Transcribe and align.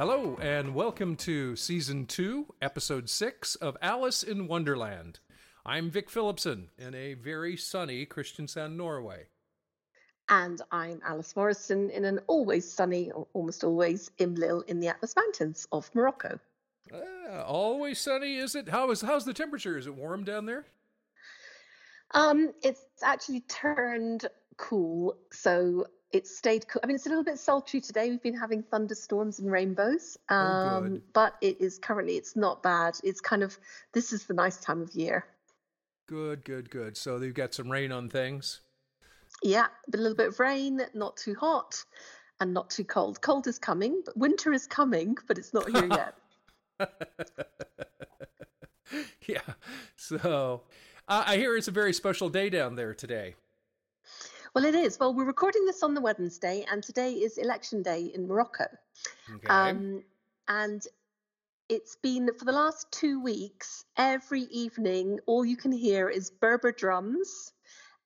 Hello, 0.00 0.38
and 0.40 0.74
welcome 0.74 1.14
to 1.16 1.54
Season 1.54 2.06
2, 2.06 2.54
Episode 2.62 3.10
6 3.10 3.56
of 3.56 3.76
Alice 3.82 4.22
in 4.22 4.48
Wanderland. 4.48 5.16
I'm 5.66 5.90
Vic 5.90 6.08
Phillipson 6.08 6.70
in 6.78 6.94
a 6.94 7.12
very 7.12 7.54
sunny 7.58 8.06
Kristiansand, 8.06 8.76
Norway. 8.76 9.26
And 10.30 10.62
I'm 10.72 11.02
Alice 11.06 11.36
Morrison 11.36 11.90
in 11.90 12.06
an 12.06 12.18
always 12.28 12.66
sunny, 12.66 13.10
or 13.10 13.26
almost 13.34 13.62
always, 13.62 14.10
Imlil 14.18 14.62
in 14.68 14.80
the 14.80 14.88
Atlas 14.88 15.14
Mountains 15.16 15.68
of 15.70 15.94
Morocco. 15.94 16.40
Uh, 16.90 17.42
always 17.42 17.98
sunny, 17.98 18.36
is 18.36 18.54
it? 18.54 18.70
How 18.70 18.90
is 18.90 19.02
how's 19.02 19.26
the 19.26 19.34
temperature? 19.34 19.76
Is 19.76 19.86
it 19.86 19.94
warm 19.94 20.24
down 20.24 20.46
there? 20.46 20.64
Um, 22.12 22.54
it's 22.62 22.80
actually 23.02 23.40
turned 23.40 24.24
cool, 24.56 25.18
so 25.30 25.88
it 26.12 26.26
stayed 26.26 26.66
cool. 26.68 26.80
I 26.82 26.86
mean, 26.86 26.96
it's 26.96 27.06
a 27.06 27.08
little 27.08 27.24
bit 27.24 27.38
sultry 27.38 27.80
today. 27.80 28.10
We've 28.10 28.22
been 28.22 28.36
having 28.36 28.62
thunderstorms 28.62 29.38
and 29.38 29.50
rainbows, 29.50 30.18
Oh, 30.28 30.34
um, 30.34 30.88
good. 30.88 31.02
but 31.12 31.36
it 31.40 31.60
is 31.60 31.78
currently 31.78 32.16
it's 32.16 32.36
not 32.36 32.62
bad. 32.62 32.98
It's 33.04 33.20
kind 33.20 33.42
of 33.42 33.58
this 33.92 34.12
is 34.12 34.24
the 34.24 34.34
nice 34.34 34.56
time 34.56 34.82
of 34.82 34.92
year. 34.94 35.24
Good, 36.08 36.44
good, 36.44 36.70
good. 36.70 36.96
So 36.96 37.16
you've 37.18 37.34
got 37.34 37.54
some 37.54 37.70
rain 37.70 37.92
on 37.92 38.08
things. 38.08 38.60
Yeah, 39.42 39.66
a 39.92 39.96
little 39.96 40.16
bit 40.16 40.28
of 40.28 40.40
rain, 40.40 40.80
not 40.92 41.16
too 41.16 41.36
hot, 41.36 41.84
and 42.40 42.52
not 42.52 42.68
too 42.70 42.84
cold. 42.84 43.20
Cold 43.20 43.46
is 43.46 43.58
coming, 43.58 44.02
but 44.04 44.16
winter 44.16 44.52
is 44.52 44.66
coming, 44.66 45.16
but 45.28 45.38
it's 45.38 45.54
not 45.54 45.70
here 45.70 45.88
yet. 45.88 46.14
yeah. 49.28 49.40
So 49.96 50.62
uh, 51.06 51.24
I 51.26 51.36
hear 51.36 51.56
it's 51.56 51.68
a 51.68 51.72
very 51.72 51.92
special 51.92 52.28
day 52.28 52.50
down 52.50 52.74
there 52.74 52.94
today. 52.94 53.36
Well, 54.54 54.64
it 54.64 54.74
is. 54.74 54.98
Well, 54.98 55.14
we're 55.14 55.24
recording 55.24 55.64
this 55.64 55.82
on 55.84 55.94
the 55.94 56.00
Wednesday, 56.00 56.66
and 56.70 56.82
today 56.82 57.12
is 57.12 57.38
election 57.38 57.82
day 57.82 58.10
in 58.12 58.26
Morocco. 58.26 58.64
Okay. 59.36 59.48
Um, 59.48 60.02
and 60.48 60.82
it's 61.68 61.94
been 62.02 62.30
for 62.36 62.44
the 62.44 62.52
last 62.52 62.90
two 62.90 63.22
weeks, 63.22 63.84
every 63.96 64.42
evening, 64.50 65.20
all 65.26 65.44
you 65.44 65.56
can 65.56 65.70
hear 65.70 66.08
is 66.08 66.30
Berber 66.30 66.72
drums 66.72 67.52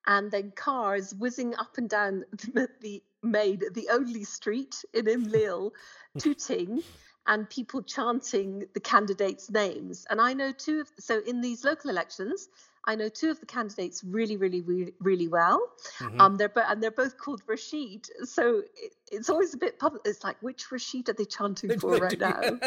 and 0.06 0.30
then 0.30 0.52
cars 0.54 1.14
whizzing 1.14 1.54
up 1.54 1.78
and 1.78 1.88
down 1.88 2.24
the, 2.52 2.68
the 2.82 3.02
maid, 3.22 3.64
the 3.72 3.88
only 3.90 4.24
street 4.24 4.84
in 4.92 5.06
Imlil, 5.06 5.70
tooting. 6.18 6.82
And 7.26 7.48
people 7.48 7.82
chanting 7.82 8.66
the 8.74 8.80
candidates' 8.80 9.50
names. 9.50 10.06
And 10.10 10.20
I 10.20 10.34
know 10.34 10.52
two 10.52 10.80
of, 10.80 10.92
so 10.98 11.20
in 11.26 11.40
these 11.40 11.64
local 11.64 11.90
elections, 11.90 12.48
I 12.86 12.94
know 12.96 13.08
two 13.08 13.30
of 13.30 13.40
the 13.40 13.46
candidates 13.46 14.04
really, 14.04 14.36
really, 14.36 14.60
really, 14.60 14.92
really 15.00 15.28
well. 15.28 15.72
Mhm. 16.00 16.20
Um, 16.20 16.36
they're 16.36 16.52
and 16.56 16.82
they're 16.82 16.90
both 16.90 17.16
called 17.16 17.40
Rashid, 17.46 18.06
so 18.24 18.62
it, 18.76 18.94
it's 19.10 19.30
always 19.30 19.54
a 19.54 19.56
bit 19.56 19.78
public. 19.78 20.02
It's 20.04 20.22
like 20.22 20.36
which 20.42 20.70
Rashid 20.70 21.08
are 21.08 21.14
they 21.14 21.24
chanting 21.24 21.78
for 21.78 21.96
right 21.96 22.18
now? 22.18 22.40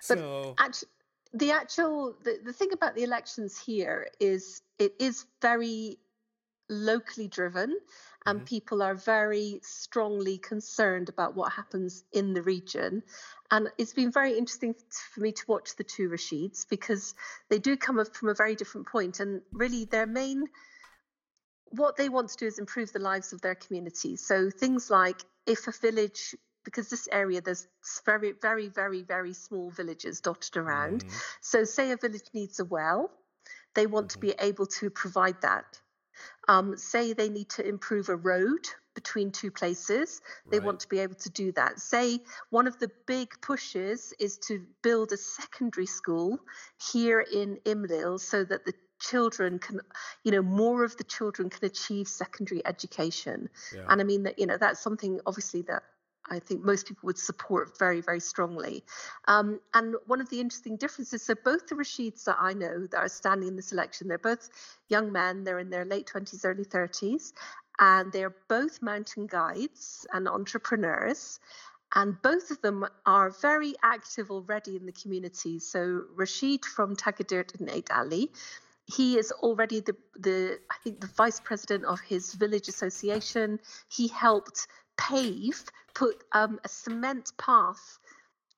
so 0.00 0.54
Actually, 0.58 0.88
the 1.32 1.52
actual 1.52 2.16
the, 2.22 2.38
the 2.44 2.52
thing 2.52 2.72
about 2.72 2.94
the 2.94 3.02
elections 3.02 3.58
here 3.58 4.08
is 4.20 4.62
it 4.78 4.94
is 4.98 5.24
very 5.40 5.98
locally 6.68 7.28
driven, 7.28 7.78
and 8.26 8.40
Mhm. 8.40 8.46
people 8.46 8.82
are 8.82 8.94
very 8.94 9.60
strongly 9.62 10.38
concerned 10.38 11.08
about 11.08 11.34
what 11.34 11.52
happens 11.52 12.04
in 12.12 12.34
the 12.34 12.42
region. 12.42 13.02
And 13.50 13.70
it's 13.78 13.94
been 13.94 14.12
very 14.12 14.36
interesting 14.36 14.74
for 15.14 15.20
me 15.20 15.32
to 15.32 15.44
watch 15.46 15.76
the 15.76 15.84
two 15.84 16.08
Rashids 16.08 16.68
because 16.68 17.14
they 17.48 17.58
do 17.58 17.76
come 17.76 18.04
from 18.04 18.28
a 18.28 18.34
very 18.34 18.54
different 18.54 18.86
point, 18.86 19.20
and 19.20 19.42
really 19.52 19.84
their 19.84 20.06
main 20.06 20.48
what 21.70 21.96
they 21.96 22.08
want 22.08 22.30
to 22.30 22.36
do 22.36 22.46
is 22.46 22.58
improve 22.58 22.92
the 22.92 22.98
lives 22.98 23.32
of 23.32 23.40
their 23.40 23.54
communities. 23.54 24.24
So 24.24 24.50
things 24.50 24.90
like 24.90 25.22
if 25.46 25.66
a 25.68 25.72
village, 25.72 26.34
because 26.64 26.88
this 26.88 27.08
area 27.12 27.40
there's 27.40 27.66
very, 28.04 28.32
very, 28.32 28.68
very, 28.68 29.02
very 29.02 29.34
small 29.34 29.70
villages 29.70 30.20
dotted 30.20 30.56
around. 30.56 31.04
Mhm. 31.04 31.22
So 31.40 31.64
say 31.64 31.90
a 31.92 31.96
village 31.96 32.28
needs 32.32 32.60
a 32.60 32.64
well, 32.64 33.10
they 33.74 33.86
want 33.86 34.10
to 34.10 34.18
Mhm. 34.18 34.20
be 34.20 34.34
able 34.38 34.66
to 34.66 34.90
provide 34.90 35.40
that. 35.42 35.80
Um, 36.48 36.76
say 36.76 37.12
they 37.12 37.28
need 37.28 37.50
to 37.50 37.66
improve 37.66 38.08
a 38.08 38.16
road 38.16 38.66
between 38.94 39.30
two 39.30 39.52
places, 39.52 40.20
they 40.50 40.58
Right. 40.58 40.66
want 40.66 40.80
to 40.80 40.88
be 40.88 40.98
able 40.98 41.14
to 41.14 41.30
do 41.30 41.52
that. 41.52 41.78
Say 41.78 42.20
one 42.50 42.66
of 42.66 42.78
the 42.80 42.90
big 43.06 43.28
pushes 43.40 44.12
is 44.18 44.38
to 44.48 44.66
build 44.82 45.12
a 45.12 45.16
secondary 45.16 45.86
school 45.86 46.40
here 46.92 47.20
in 47.20 47.60
Imlil 47.64 48.18
so 48.18 48.42
that 48.44 48.64
the 48.64 48.74
children 48.98 49.60
can, 49.60 49.80
you 50.24 50.32
know, 50.32 50.42
more 50.42 50.82
of 50.82 50.96
the 50.96 51.04
children 51.04 51.48
can 51.48 51.64
achieve 51.64 52.08
secondary 52.08 52.66
education. 52.66 53.48
Yeah. 53.72 53.84
And 53.88 54.00
I 54.00 54.04
mean 54.04 54.24
that, 54.24 54.38
you 54.40 54.46
know, 54.46 54.56
that's 54.56 54.80
something 54.80 55.20
obviously 55.26 55.62
that 55.62 55.84
I 56.30 56.38
think 56.38 56.64
most 56.64 56.86
people 56.86 57.06
would 57.06 57.18
support 57.18 57.78
very, 57.78 58.00
very 58.00 58.20
strongly. 58.20 58.84
Um, 59.26 59.60
and 59.74 59.96
one 60.06 60.20
of 60.20 60.28
the 60.30 60.40
interesting 60.40 60.76
differences, 60.76 61.22
so 61.22 61.34
both 61.34 61.66
the 61.68 61.74
Rashids 61.74 62.24
that 62.24 62.36
I 62.38 62.52
know 62.52 62.86
that 62.86 62.98
are 62.98 63.08
standing 63.08 63.48
in 63.48 63.56
this 63.56 63.72
election, 63.72 64.08
they're 64.08 64.18
both 64.18 64.48
young 64.88 65.12
men, 65.12 65.44
they're 65.44 65.58
in 65.58 65.70
their 65.70 65.84
late 65.84 66.10
20s, 66.12 66.44
early 66.44 66.64
30s, 66.64 67.32
and 67.78 68.12
they're 68.12 68.34
both 68.48 68.82
mountain 68.82 69.26
guides 69.26 70.06
and 70.12 70.28
entrepreneurs. 70.28 71.40
And 71.94 72.20
both 72.20 72.50
of 72.50 72.60
them 72.60 72.84
are 73.06 73.30
very 73.30 73.74
active 73.82 74.30
already 74.30 74.76
in 74.76 74.84
the 74.84 74.92
community. 74.92 75.58
So 75.58 76.02
Rashid 76.14 76.64
from 76.66 76.96
Tagadirt 76.96 77.58
in 77.58 77.68
Eid 77.70 77.90
Ali, 77.90 78.30
he 78.84 79.18
is 79.18 79.32
already 79.32 79.80
the, 79.80 79.96
the 80.18 80.58
I 80.70 80.74
think 80.82 81.00
the 81.00 81.06
vice 81.06 81.40
president 81.40 81.84
of 81.84 82.00
his 82.00 82.34
village 82.34 82.68
association. 82.68 83.60
He 83.88 84.08
helped 84.08 84.66
pave, 84.98 85.62
put 85.98 86.22
um, 86.32 86.60
a 86.64 86.68
cement 86.68 87.32
path 87.38 87.98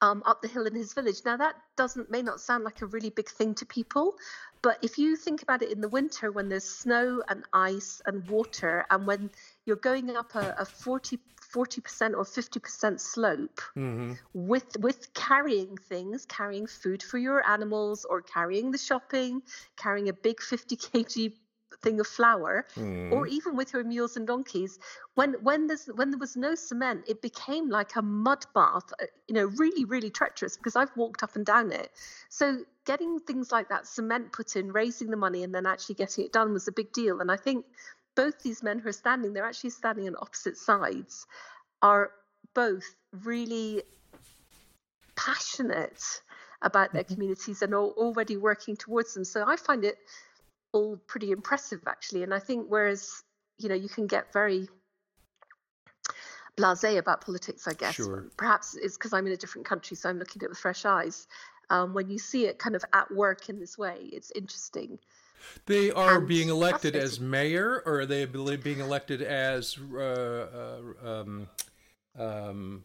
um, 0.03 0.23
up 0.27 0.43
the 0.43 0.49
hill 0.49 0.67
in 0.67 0.75
his 0.75 0.93
village. 0.93 1.21
Now 1.25 1.37
that 1.39 1.55
doesn't 1.77 2.11
may 2.11 2.23
not 2.23 2.41
sound 2.41 2.65
like 2.65 2.83
a 2.83 2.87
really 2.87 3.11
big 3.11 3.29
thing 3.29 3.55
to 3.57 3.67
people, 3.67 4.15
but 4.63 4.79
if 4.83 4.99
you 4.99 5.17
think 5.17 5.43
about 5.43 5.63
it 5.63 5.73
in 5.73 5.81
the 5.81 5.89
winter 5.89 6.33
when 6.33 6.49
there's 6.49 6.65
snow 6.65 7.23
and 7.29 7.45
ice 7.53 8.03
and 8.07 8.29
water, 8.29 8.85
and 8.91 9.07
when 9.07 9.31
you're 9.65 9.77
going 9.91 10.15
up 10.17 10.35
a, 10.35 10.55
a 10.59 10.67
40 10.67 11.19
percent 11.83 12.15
or 12.15 12.25
50% 12.25 13.01
slope 13.01 13.61
Mhm. 13.77 14.19
with 14.35 14.77
with 14.79 15.13
carrying 15.15 15.77
things, 15.77 16.27
carrying 16.27 16.67
food 16.67 17.03
for 17.03 17.19
your 17.19 17.47
animals, 17.47 18.05
or 18.05 18.23
carrying 18.23 18.71
the 18.71 18.79
shopping, 18.79 19.43
carrying 19.77 20.09
a 20.09 20.13
big 20.13 20.41
50 20.41 20.77
kg 20.77 21.33
thing 21.83 22.01
of 22.01 22.07
flour, 22.07 22.67
Mhm. 22.77 23.13
or 23.13 23.27
even 23.27 23.57
with 23.57 23.73
your 23.73 23.85
mules 23.85 24.17
and 24.17 24.27
donkeys 24.27 24.79
when 25.15 25.35
when 25.43 25.67
there's 25.67 25.87
when 25.87 26.11
there 26.11 26.19
was 26.19 26.37
no 26.37 26.55
cement 26.55 27.05
it 27.09 27.21
became 27.21 27.69
like 27.69 27.97
a 27.97 28.03
mud 28.03 28.45
bath 28.55 28.93
uh, 29.01 29.07
you 29.27 29.35
know 29.35 29.47
really 29.57 29.85
really 29.85 30.11
treacherous 30.11 30.57
because 30.57 30.77
i've 30.77 30.95
walked 30.97 31.23
up 31.23 31.35
and 31.37 31.45
down 31.47 31.73
it 31.73 31.91
so 32.29 32.59
getting 32.87 33.19
things 33.21 33.51
like 33.51 33.69
that 33.69 33.87
cement 33.87 34.33
put 34.33 34.57
in 34.57 34.73
raising 34.73 35.11
the 35.11 35.17
money 35.17 35.43
and 35.43 35.55
then 35.55 35.67
actually 35.67 35.95
getting 35.95 36.25
it 36.25 36.33
done 36.33 36.53
was 36.53 36.69
a 36.69 36.73
big 36.73 36.93
deal 36.93 37.21
and 37.21 37.31
i 37.31 37.37
think 37.37 37.65
both 38.15 38.41
these 38.43 38.63
men 38.63 38.79
who 38.79 38.89
are 38.89 38.93
standing 38.93 39.33
they're 39.33 39.45
actually 39.45 39.71
standing 39.71 40.07
on 40.07 40.15
opposite 40.21 40.57
sides 40.57 41.27
are 41.83 42.11
both 42.55 42.85
really 43.25 43.83
passionate 45.17 46.03
about 46.63 46.93
their 46.93 47.05
Mhm. 47.05 47.15
communities 47.15 47.63
and 47.63 47.75
are 47.75 47.79
already 47.79 48.37
working 48.37 48.77
towards 48.77 49.15
them 49.15 49.25
so 49.25 49.45
i 49.47 49.57
find 49.57 49.85
it 49.85 49.97
all 50.73 50.97
pretty 51.07 51.31
impressive 51.31 51.81
actually. 51.87 52.23
And 52.23 52.33
i 52.35 52.39
think 52.39 52.67
whereas 52.69 53.23
you 53.59 53.69
know 53.69 53.75
you 53.75 53.89
can 53.89 54.07
get 54.07 54.33
very 54.33 54.69
blasé 56.57 56.99
about 56.99 57.21
politics 57.25 57.67
i 57.69 57.73
guess 57.73 57.95
Sure. 57.95 58.27
perhaps 58.37 58.77
it's 58.77 58.97
because 58.99 59.13
i'm 59.13 59.27
in 59.27 59.33
a 59.33 59.37
different 59.37 59.67
country 59.67 59.97
so 59.97 60.09
i'm 60.09 60.19
looking 60.19 60.41
at 60.43 60.47
it 60.47 60.49
with 60.51 60.59
fresh 60.59 60.85
eyes. 60.85 61.27
Um, 61.71 61.95
when 61.95 62.11
you 62.11 62.19
see 62.19 62.47
it 62.47 62.59
kind 62.59 62.75
of 62.75 62.85
at 62.93 63.11
work 63.15 63.49
in 63.49 63.61
this 63.61 63.79
way 63.79 64.09
it's 64.13 64.33
interesting. 64.35 64.99
They 65.67 65.91
are 65.91 66.19
and 66.19 66.29
being 66.29 66.49
elected 66.49 66.97
as 66.97 67.21
mayor, 67.21 67.83
or 67.87 68.01
are 68.01 68.07
they 68.07 68.25
being 68.25 68.81
elected 68.81 69.23
as 69.23 69.79
uh, 69.95 69.99
uh, 69.99 70.81
um, 71.09 71.49
um, 72.19 72.85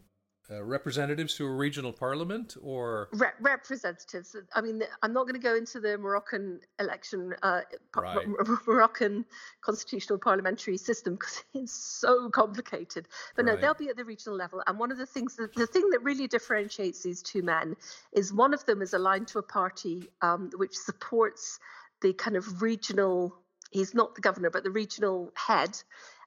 uh, 0.52 0.64
representatives 0.64 1.36
to 1.36 1.46
a 1.46 1.50
regional 1.50 1.92
parliament, 1.92 2.56
or 2.62 3.10
Re- 3.14 3.30
representatives. 3.40 4.36
I 4.54 4.62
mean, 4.62 4.84
I'm 5.02 5.14
not 5.14 5.24
going 5.24 5.34
to 5.34 5.40
go 5.40 5.56
into 5.56 5.80
the 5.80 5.98
Moroccan 5.98 6.60
election, 6.80 7.34
uh, 7.42 7.62
Right. 7.96 8.28
Mor- 8.28 8.60
Moroccan 8.68 9.26
constitutional 9.62 10.20
parliamentary 10.20 10.78
system 10.78 11.16
because 11.16 11.44
it's 11.54 11.74
so 11.74 12.30
complicated. 12.30 13.08
But 13.36 13.46
no, 13.46 13.56
they'll 13.56 13.74
be 13.74 13.90
at 13.90 13.98
the 13.98 14.06
regional 14.06 14.38
level. 14.38 14.62
And 14.68 14.78
one 14.78 14.92
of 14.92 14.98
the 14.98 15.06
things, 15.06 15.36
that, 15.38 15.54
the 15.56 15.68
thing 15.68 15.90
that 15.92 16.04
really 16.04 16.28
differentiates 16.28 17.02
these 17.02 17.22
two 17.22 17.42
men 17.42 17.76
is 18.12 18.32
one 18.32 18.54
of 18.54 18.66
them 18.66 18.82
is 18.82 18.94
aligned 18.94 19.28
to 19.30 19.40
a 19.40 19.44
party 19.44 20.10
um, 20.22 20.52
which 20.58 20.76
supports 20.76 21.60
the 22.02 22.14
kind 22.14 22.36
of 22.36 22.62
regional. 22.62 23.36
He's 23.72 23.94
not 23.96 24.16
the 24.16 24.22
governor, 24.22 24.50
but 24.50 24.64
the 24.64 24.70
regional 24.70 25.32
head, 25.36 25.76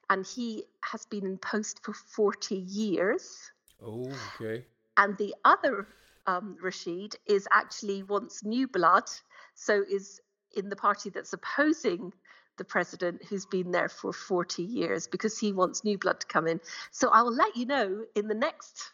and 0.09 0.25
he 0.25 0.65
has 0.81 1.05
been 1.05 1.25
in 1.25 1.37
post 1.37 1.79
for 1.83 1.93
40 1.93 2.55
years 2.55 3.51
oh, 3.85 4.11
okay, 4.35 4.65
and 4.97 5.17
the 5.17 5.33
other 5.45 5.87
um, 6.27 6.57
Rashid 6.61 7.15
is 7.25 7.47
actually 7.51 8.03
wants 8.03 8.43
new 8.43 8.67
blood, 8.67 9.09
so 9.55 9.83
is 9.89 10.19
in 10.55 10.69
the 10.69 10.75
party 10.75 11.09
that's 11.09 11.33
opposing 11.33 12.13
the 12.57 12.65
president 12.65 13.23
who's 13.25 13.45
been 13.45 13.71
there 13.71 13.89
for 13.89 14.11
40 14.13 14.61
years 14.61 15.07
because 15.07 15.39
he 15.39 15.53
wants 15.53 15.83
new 15.83 15.97
blood 15.97 16.19
to 16.19 16.27
come 16.27 16.47
in. 16.47 16.59
So 16.91 17.09
I 17.09 17.21
will 17.21 17.33
let 17.33 17.55
you 17.55 17.65
know 17.65 18.05
in 18.15 18.27
the 18.27 18.35
next 18.35 18.91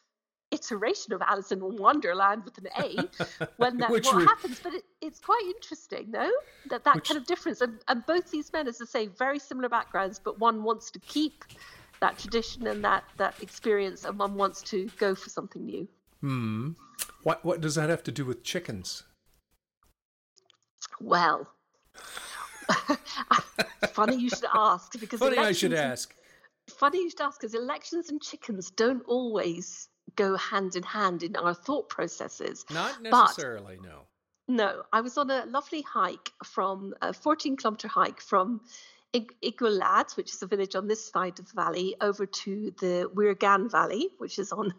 iteration 0.51 1.13
of 1.13 1.21
Alice 1.21 1.51
in 1.51 1.59
Wanderland 1.59 2.45
with 2.45 2.57
an 2.59 2.67
A 2.77 3.47
when 3.57 3.77
that 3.77 3.89
what 3.89 4.05
re- 4.13 4.23
happens. 4.23 4.59
But 4.63 4.75
it, 4.75 4.83
it's 5.01 5.19
quite 5.19 5.43
interesting, 5.47 6.11
no? 6.11 6.31
That 6.69 6.83
that 6.83 6.95
which, 6.95 7.09
kind 7.09 7.17
of 7.17 7.25
difference. 7.25 7.61
And, 7.61 7.79
and 7.87 8.05
both 8.05 8.31
these 8.31 8.53
men, 8.53 8.67
as 8.67 8.81
I 8.81 8.85
say, 8.85 9.07
very 9.07 9.39
similar 9.39 9.67
backgrounds, 9.67 10.19
but 10.23 10.39
one 10.39 10.63
wants 10.63 10.91
to 10.91 10.99
keep 10.99 11.43
that 12.01 12.17
tradition 12.17 12.67
and 12.67 12.83
that 12.83 13.03
that 13.17 13.35
experience, 13.41 14.05
and 14.05 14.17
one 14.17 14.35
wants 14.35 14.61
to 14.63 14.89
go 14.97 15.15
for 15.15 15.29
something 15.29 15.65
new. 15.65 15.87
Hmm. 16.21 16.71
What 17.23 17.43
what 17.43 17.61
does 17.61 17.75
that 17.75 17.89
have 17.89 18.03
to 18.03 18.11
do 18.11 18.25
with 18.25 18.43
chickens? 18.43 19.03
Well, 21.01 21.49
funny 23.93 24.17
you 24.17 24.29
should 24.29 24.45
ask 24.53 24.99
because 24.99 25.19
funny 25.19 25.37
I 25.37 25.51
should 25.51 25.73
ask. 25.73 26.15
Funny 26.69 26.99
you 26.99 27.09
should 27.09 27.21
ask 27.21 27.39
because 27.39 27.53
elections 27.53 28.09
and 28.09 28.21
chickens 28.21 28.71
don't 28.71 29.03
always 29.07 29.87
go 30.15 30.35
hand 30.37 30.75
in 30.75 30.83
hand 30.83 31.23
in 31.23 31.35
our 31.35 31.53
thought 31.53 31.89
processes. 31.89 32.65
Not 32.71 33.01
necessarily, 33.01 33.77
but, 33.77 33.85
no. 33.85 34.01
No, 34.47 34.83
I 34.93 35.01
was 35.01 35.17
on 35.17 35.31
a 35.31 35.45
lovely 35.45 35.81
hike 35.81 36.31
from 36.43 36.93
a 37.01 37.13
14 37.13 37.57
kilometer 37.57 37.87
hike 37.87 38.21
from 38.21 38.61
Igulad, 39.43 40.15
which 40.17 40.33
is 40.33 40.41
a 40.41 40.47
village 40.47 40.75
on 40.75 40.87
this 40.87 41.09
side 41.09 41.39
of 41.39 41.47
the 41.47 41.53
valley, 41.53 41.95
over 42.01 42.25
to 42.25 42.73
the 42.79 43.09
Ouirgane 43.13 43.71
Valley, 43.71 44.09
which 44.17 44.39
is 44.39 44.51
on 44.51 44.73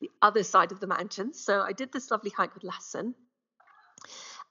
the 0.00 0.10
other 0.20 0.42
side 0.42 0.72
of 0.72 0.80
the 0.80 0.86
mountains. 0.86 1.42
So 1.42 1.60
I 1.60 1.72
did 1.72 1.92
this 1.92 2.10
lovely 2.10 2.30
hike 2.30 2.54
with 2.54 2.64
Lassen. 2.64 3.14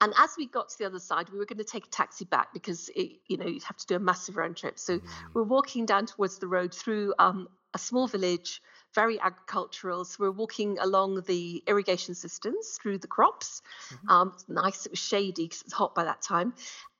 And 0.01 0.13
as 0.17 0.31
we 0.35 0.47
got 0.47 0.69
to 0.69 0.77
the 0.79 0.85
other 0.85 0.99
side, 0.99 1.29
we 1.29 1.37
were 1.37 1.45
going 1.45 1.59
to 1.59 1.63
take 1.63 1.85
a 1.85 1.89
taxi 1.89 2.25
back 2.25 2.53
because 2.53 2.89
it, 2.95 3.19
you 3.27 3.37
know 3.37 3.45
you'd 3.45 3.63
have 3.63 3.77
to 3.77 3.85
do 3.85 3.95
a 3.95 3.99
massive 3.99 4.35
round 4.35 4.57
trip. 4.57 4.79
So 4.79 4.97
mm. 4.97 5.07
we're 5.33 5.43
walking 5.43 5.85
down 5.85 6.07
towards 6.07 6.39
the 6.39 6.47
road 6.47 6.73
through 6.73 7.13
um, 7.19 7.47
a 7.73 7.77
small 7.77 8.07
village, 8.07 8.61
very 8.93 9.19
agricultural. 9.19 10.05
So 10.05 10.17
we're 10.19 10.31
walking 10.31 10.77
along 10.79 11.21
the 11.27 11.63
irrigation 11.67 12.15
systems 12.15 12.79
through 12.81 12.97
the 12.97 13.07
crops. 13.07 13.61
Mm-hmm. 13.93 14.09
Um, 14.09 14.37
nice, 14.47 14.85
it 14.85 14.91
was 14.91 14.99
shady 14.99 15.43
because 15.43 15.61
it 15.61 15.67
was 15.67 15.73
hot 15.73 15.95
by 15.95 16.05
that 16.05 16.21
time, 16.21 16.53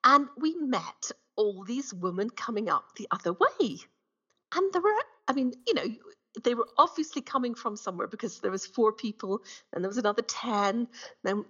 and 0.03 0.27
we 0.37 0.55
met 0.55 1.11
all 1.35 1.63
these 1.63 1.93
women 1.93 2.29
coming 2.29 2.69
up 2.69 2.95
the 2.95 3.07
other 3.11 3.33
way. 3.33 3.77
And 4.53 4.73
there 4.73 4.81
were, 4.81 4.93
I 5.27 5.33
mean, 5.33 5.53
you 5.65 5.73
know, 5.73 5.85
they 6.43 6.55
were 6.55 6.67
obviously 6.77 7.21
coming 7.21 7.55
from 7.55 7.75
somewhere 7.75 8.07
because 8.07 8.39
there 8.39 8.51
was 8.51 8.65
four 8.65 8.91
people, 8.91 9.41
and 9.73 9.83
there 9.83 9.89
was 9.89 9.97
another 9.97 10.21
10, 10.21 10.87
then 11.23 11.45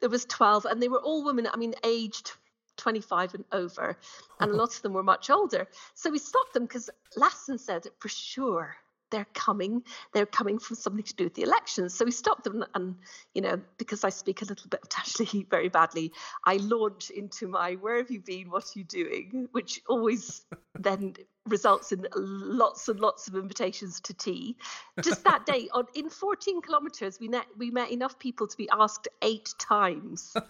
there 0.00 0.08
was 0.08 0.24
12, 0.26 0.66
and 0.66 0.82
they 0.82 0.88
were 0.88 1.00
all 1.00 1.24
women, 1.24 1.48
I 1.52 1.56
mean, 1.56 1.74
aged 1.84 2.32
25 2.76 3.34
and 3.34 3.44
over, 3.52 3.96
and 4.40 4.52
lots 4.56 4.76
of 4.76 4.82
them 4.82 4.92
were 4.92 5.02
much 5.02 5.30
older. 5.30 5.68
So 5.94 6.10
we 6.10 6.18
stopped 6.18 6.54
them 6.54 6.64
because 6.64 6.90
Lassen 7.16 7.58
said, 7.58 7.86
for 7.98 8.08
sure, 8.08 8.76
they're 9.10 9.26
coming. 9.34 9.82
They're 10.12 10.26
coming 10.26 10.58
from 10.58 10.76
something 10.76 11.02
to 11.02 11.14
do 11.14 11.24
with 11.24 11.34
the 11.34 11.42
elections. 11.42 11.94
So 11.94 12.04
we 12.04 12.10
stopped 12.10 12.44
them, 12.44 12.64
and 12.74 12.96
you 13.34 13.42
know, 13.42 13.60
because 13.78 14.04
I 14.04 14.10
speak 14.10 14.42
a 14.42 14.44
little 14.44 14.68
bit 14.68 14.80
of 14.82 14.88
Tashley 14.88 15.48
very 15.50 15.68
badly, 15.68 16.12
I 16.44 16.56
launch 16.56 17.10
into 17.10 17.48
my 17.48 17.74
"Where 17.74 17.96
have 17.96 18.10
you 18.10 18.20
been? 18.20 18.50
What 18.50 18.64
are 18.64 18.78
you 18.78 18.84
doing?" 18.84 19.48
which 19.52 19.82
always 19.88 20.44
then 20.78 21.14
results 21.46 21.92
in 21.92 22.06
lots 22.14 22.88
and 22.88 23.00
lots 23.00 23.28
of 23.28 23.34
invitations 23.34 24.00
to 24.00 24.14
tea. 24.14 24.56
Just 25.02 25.24
that 25.24 25.46
day, 25.46 25.68
on 25.72 25.86
in 25.94 26.08
14 26.08 26.62
kilometres, 26.62 27.18
we 27.20 27.28
met 27.28 27.46
we 27.58 27.70
met 27.70 27.90
enough 27.90 28.18
people 28.18 28.46
to 28.46 28.56
be 28.56 28.68
asked 28.72 29.08
eight 29.22 29.54
times. 29.58 30.36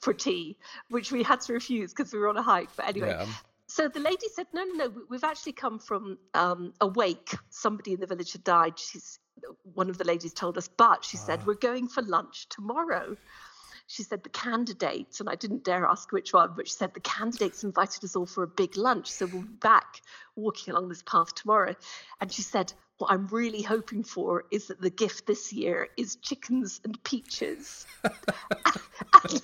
for 0.00 0.14
tea, 0.14 0.56
which 0.88 1.12
we 1.12 1.22
had 1.22 1.42
to 1.42 1.52
refuse 1.52 1.92
because 1.92 2.10
we 2.10 2.18
were 2.18 2.28
on 2.28 2.36
a 2.38 2.42
hike. 2.42 2.74
But 2.74 2.88
anyway, 2.88 3.10
yeah. 3.10 3.26
So 3.70 3.88
the 3.88 4.00
lady 4.00 4.26
said, 4.34 4.48
"No, 4.52 4.64
no, 4.64 4.74
no. 4.74 4.92
We've 5.08 5.22
actually 5.22 5.52
come 5.52 5.78
from 5.78 6.18
um, 6.34 6.74
a 6.80 6.88
wake. 6.88 7.34
Somebody 7.50 7.92
in 7.92 8.00
the 8.00 8.06
village 8.06 8.32
had 8.32 8.42
died." 8.42 8.78
She's 8.78 9.20
one 9.62 9.88
of 9.88 9.96
the 9.96 10.04
ladies 10.04 10.34
told 10.34 10.58
us, 10.58 10.68
but 10.68 11.04
she 11.04 11.16
said, 11.16 11.38
ah. 11.42 11.44
"We're 11.46 11.54
going 11.54 11.86
for 11.86 12.02
lunch 12.02 12.48
tomorrow." 12.48 13.16
She 13.86 14.02
said 14.02 14.22
the 14.24 14.28
candidates, 14.28 15.20
and 15.20 15.28
I 15.28 15.36
didn't 15.36 15.64
dare 15.64 15.84
ask 15.86 16.10
which 16.10 16.32
one, 16.32 16.52
but 16.56 16.66
she 16.66 16.74
said 16.74 16.94
the 16.94 17.00
candidates 17.00 17.62
invited 17.64 18.04
us 18.04 18.16
all 18.16 18.26
for 18.26 18.42
a 18.42 18.48
big 18.48 18.76
lunch, 18.76 19.10
so 19.10 19.26
we'll 19.26 19.42
be 19.42 19.48
back 19.48 20.00
walking 20.36 20.72
along 20.72 20.88
this 20.88 21.02
path 21.02 21.34
tomorrow. 21.34 21.74
And 22.20 22.32
she 22.32 22.42
said, 22.42 22.72
what 23.00 23.10
I'm 23.10 23.26
really 23.28 23.62
hoping 23.62 24.02
for 24.02 24.44
is 24.50 24.66
that 24.66 24.80
the 24.80 24.90
gift 24.90 25.26
this 25.26 25.52
year 25.52 25.88
is 25.96 26.16
chickens 26.16 26.80
and 26.84 27.02
peaches. 27.02 27.86
and, 28.04 28.12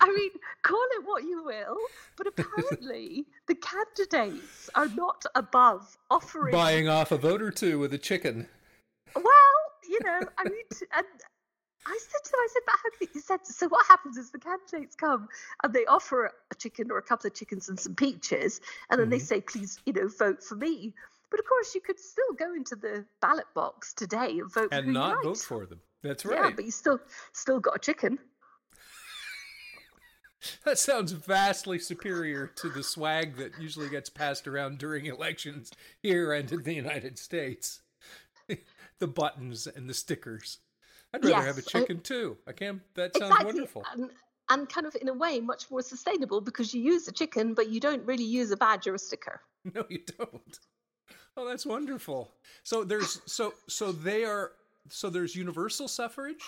I 0.00 0.12
mean, 0.12 0.30
call 0.62 0.84
it 0.98 1.04
what 1.04 1.22
you 1.22 1.44
will, 1.44 1.76
but 2.16 2.26
apparently 2.26 3.26
the 3.48 3.54
candidates 3.54 4.70
are 4.74 4.88
not 4.88 5.24
above 5.34 5.96
offering 6.10 6.52
buying 6.52 6.88
off 6.88 7.12
a 7.12 7.18
vote 7.18 7.42
or 7.42 7.50
two 7.50 7.78
with 7.78 7.92
a 7.92 7.98
chicken. 7.98 8.48
Well, 9.14 9.24
you 9.88 10.00
know, 10.02 10.20
I 10.38 10.44
mean, 10.44 10.64
and 10.96 11.06
I 11.86 11.98
said 12.00 12.24
to 12.24 12.30
them, 12.30 12.40
I 12.40 12.48
said, 12.52 12.62
but 12.66 12.74
how 12.82 13.20
said, 13.20 13.46
so 13.46 13.68
what 13.68 13.86
happens 13.86 14.16
is 14.16 14.30
the 14.30 14.38
candidates 14.38 14.96
come 14.96 15.28
and 15.62 15.72
they 15.72 15.84
offer 15.86 16.32
a 16.50 16.54
chicken 16.54 16.90
or 16.90 16.98
a 16.98 17.02
couple 17.02 17.28
of 17.28 17.34
chickens 17.34 17.68
and 17.68 17.78
some 17.78 17.94
peaches, 17.94 18.60
and 18.90 18.98
then 18.98 19.06
mm-hmm. 19.06 19.10
they 19.12 19.18
say, 19.18 19.40
please, 19.40 19.78
you 19.84 19.92
know, 19.92 20.08
vote 20.08 20.42
for 20.42 20.54
me. 20.54 20.94
But 21.30 21.40
of 21.40 21.46
course, 21.46 21.74
you 21.74 21.80
could 21.80 21.98
still 21.98 22.32
go 22.38 22.54
into 22.54 22.76
the 22.76 23.04
ballot 23.20 23.46
box 23.54 23.92
today 23.94 24.38
and 24.38 24.52
vote 24.52 24.70
for 24.70 24.76
them. 24.76 24.84
and 24.84 24.92
not 24.92 25.22
vote 25.22 25.38
for 25.38 25.66
them. 25.66 25.80
That's 26.02 26.24
right. 26.24 26.44
Yeah, 26.44 26.50
but 26.54 26.64
you 26.64 26.70
still 26.70 27.00
still 27.32 27.60
got 27.60 27.76
a 27.76 27.78
chicken. 27.78 28.18
that 30.64 30.78
sounds 30.78 31.12
vastly 31.12 31.78
superior 31.78 32.46
to 32.46 32.68
the 32.68 32.82
swag 32.82 33.36
that 33.36 33.60
usually 33.60 33.88
gets 33.88 34.08
passed 34.08 34.46
around 34.46 34.78
during 34.78 35.06
elections 35.06 35.72
here 36.02 36.32
and 36.32 36.50
in 36.52 36.62
the 36.62 36.74
United 36.74 37.18
States. 37.18 37.80
the 38.98 39.08
buttons 39.08 39.66
and 39.66 39.88
the 39.88 39.94
stickers. 39.94 40.58
I'd 41.12 41.24
rather 41.24 41.36
yes, 41.36 41.46
have 41.46 41.58
a 41.58 41.62
chicken 41.62 41.98
I, 41.98 42.02
too. 42.02 42.36
I 42.46 42.52
can. 42.52 42.80
That 42.94 43.16
sounds 43.16 43.30
exactly. 43.30 43.52
wonderful. 43.52 43.84
And, 43.92 44.10
and 44.50 44.68
kind 44.68 44.86
of 44.86 44.96
in 45.00 45.08
a 45.08 45.14
way 45.14 45.40
much 45.40 45.70
more 45.70 45.82
sustainable 45.82 46.40
because 46.40 46.72
you 46.74 46.82
use 46.82 47.08
a 47.08 47.12
chicken, 47.12 47.54
but 47.54 47.68
you 47.68 47.80
don't 47.80 48.04
really 48.06 48.24
use 48.24 48.50
a 48.50 48.56
badge 48.56 48.86
or 48.86 48.94
a 48.94 48.98
sticker. 48.98 49.40
No, 49.74 49.84
you 49.88 49.98
don't. 50.16 50.60
Oh, 51.36 51.46
that's 51.46 51.66
wonderful. 51.66 52.32
So 52.64 52.84
there's 52.84 53.20
so 53.26 53.54
so 53.68 53.92
they 53.92 54.24
are 54.24 54.52
so 54.88 55.10
there's 55.10 55.36
universal 55.36 55.88
suffrage. 55.88 56.42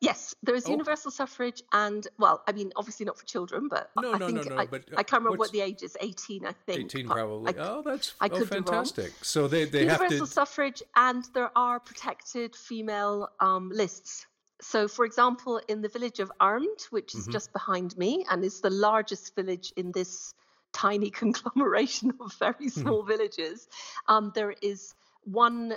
Yes, 0.00 0.32
there 0.44 0.54
is 0.54 0.66
oh. 0.66 0.70
universal 0.70 1.10
suffrage, 1.10 1.60
and 1.72 2.06
well, 2.18 2.44
I 2.46 2.52
mean, 2.52 2.70
obviously 2.76 3.04
not 3.04 3.18
for 3.18 3.26
children, 3.26 3.66
but 3.68 3.90
no, 4.00 4.14
I 4.14 4.18
no, 4.18 4.26
think 4.26 4.44
no, 4.44 4.54
no. 4.54 4.56
I, 4.56 4.66
but 4.66 4.84
I 4.96 5.02
can't 5.02 5.24
remember 5.24 5.38
what 5.38 5.50
the 5.50 5.60
age 5.60 5.82
is. 5.82 5.96
Eighteen, 6.00 6.46
I 6.46 6.52
think. 6.66 6.80
Eighteen, 6.80 7.08
probably. 7.08 7.58
I, 7.58 7.62
oh, 7.66 7.82
that's 7.82 8.14
I 8.20 8.28
oh, 8.30 8.44
fantastic. 8.44 9.12
So 9.22 9.48
they 9.48 9.64
they 9.64 9.80
universal 9.80 10.02
have 10.04 10.12
universal 10.12 10.26
suffrage, 10.26 10.82
and 10.94 11.24
there 11.34 11.50
are 11.56 11.80
protected 11.80 12.54
female 12.54 13.30
um, 13.40 13.70
lists. 13.74 14.26
So, 14.60 14.86
for 14.86 15.04
example, 15.04 15.60
in 15.68 15.82
the 15.82 15.88
village 15.88 16.20
of 16.20 16.30
Aremd, 16.40 16.90
which 16.90 17.14
is 17.14 17.22
mm-hmm. 17.22 17.32
just 17.32 17.52
behind 17.52 17.96
me, 17.96 18.24
and 18.30 18.44
is 18.44 18.60
the 18.60 18.70
largest 18.70 19.34
village 19.34 19.72
in 19.76 19.90
this 19.92 20.32
tiny 20.72 21.10
conglomeration 21.20 22.12
of 22.20 22.32
very 22.34 22.54
hmm. 22.58 22.68
small 22.68 22.98
mm-hmm. 23.00 23.08
villages, 23.08 23.68
um, 24.06 24.32
there 24.34 24.54
is 24.62 24.94
one 25.24 25.74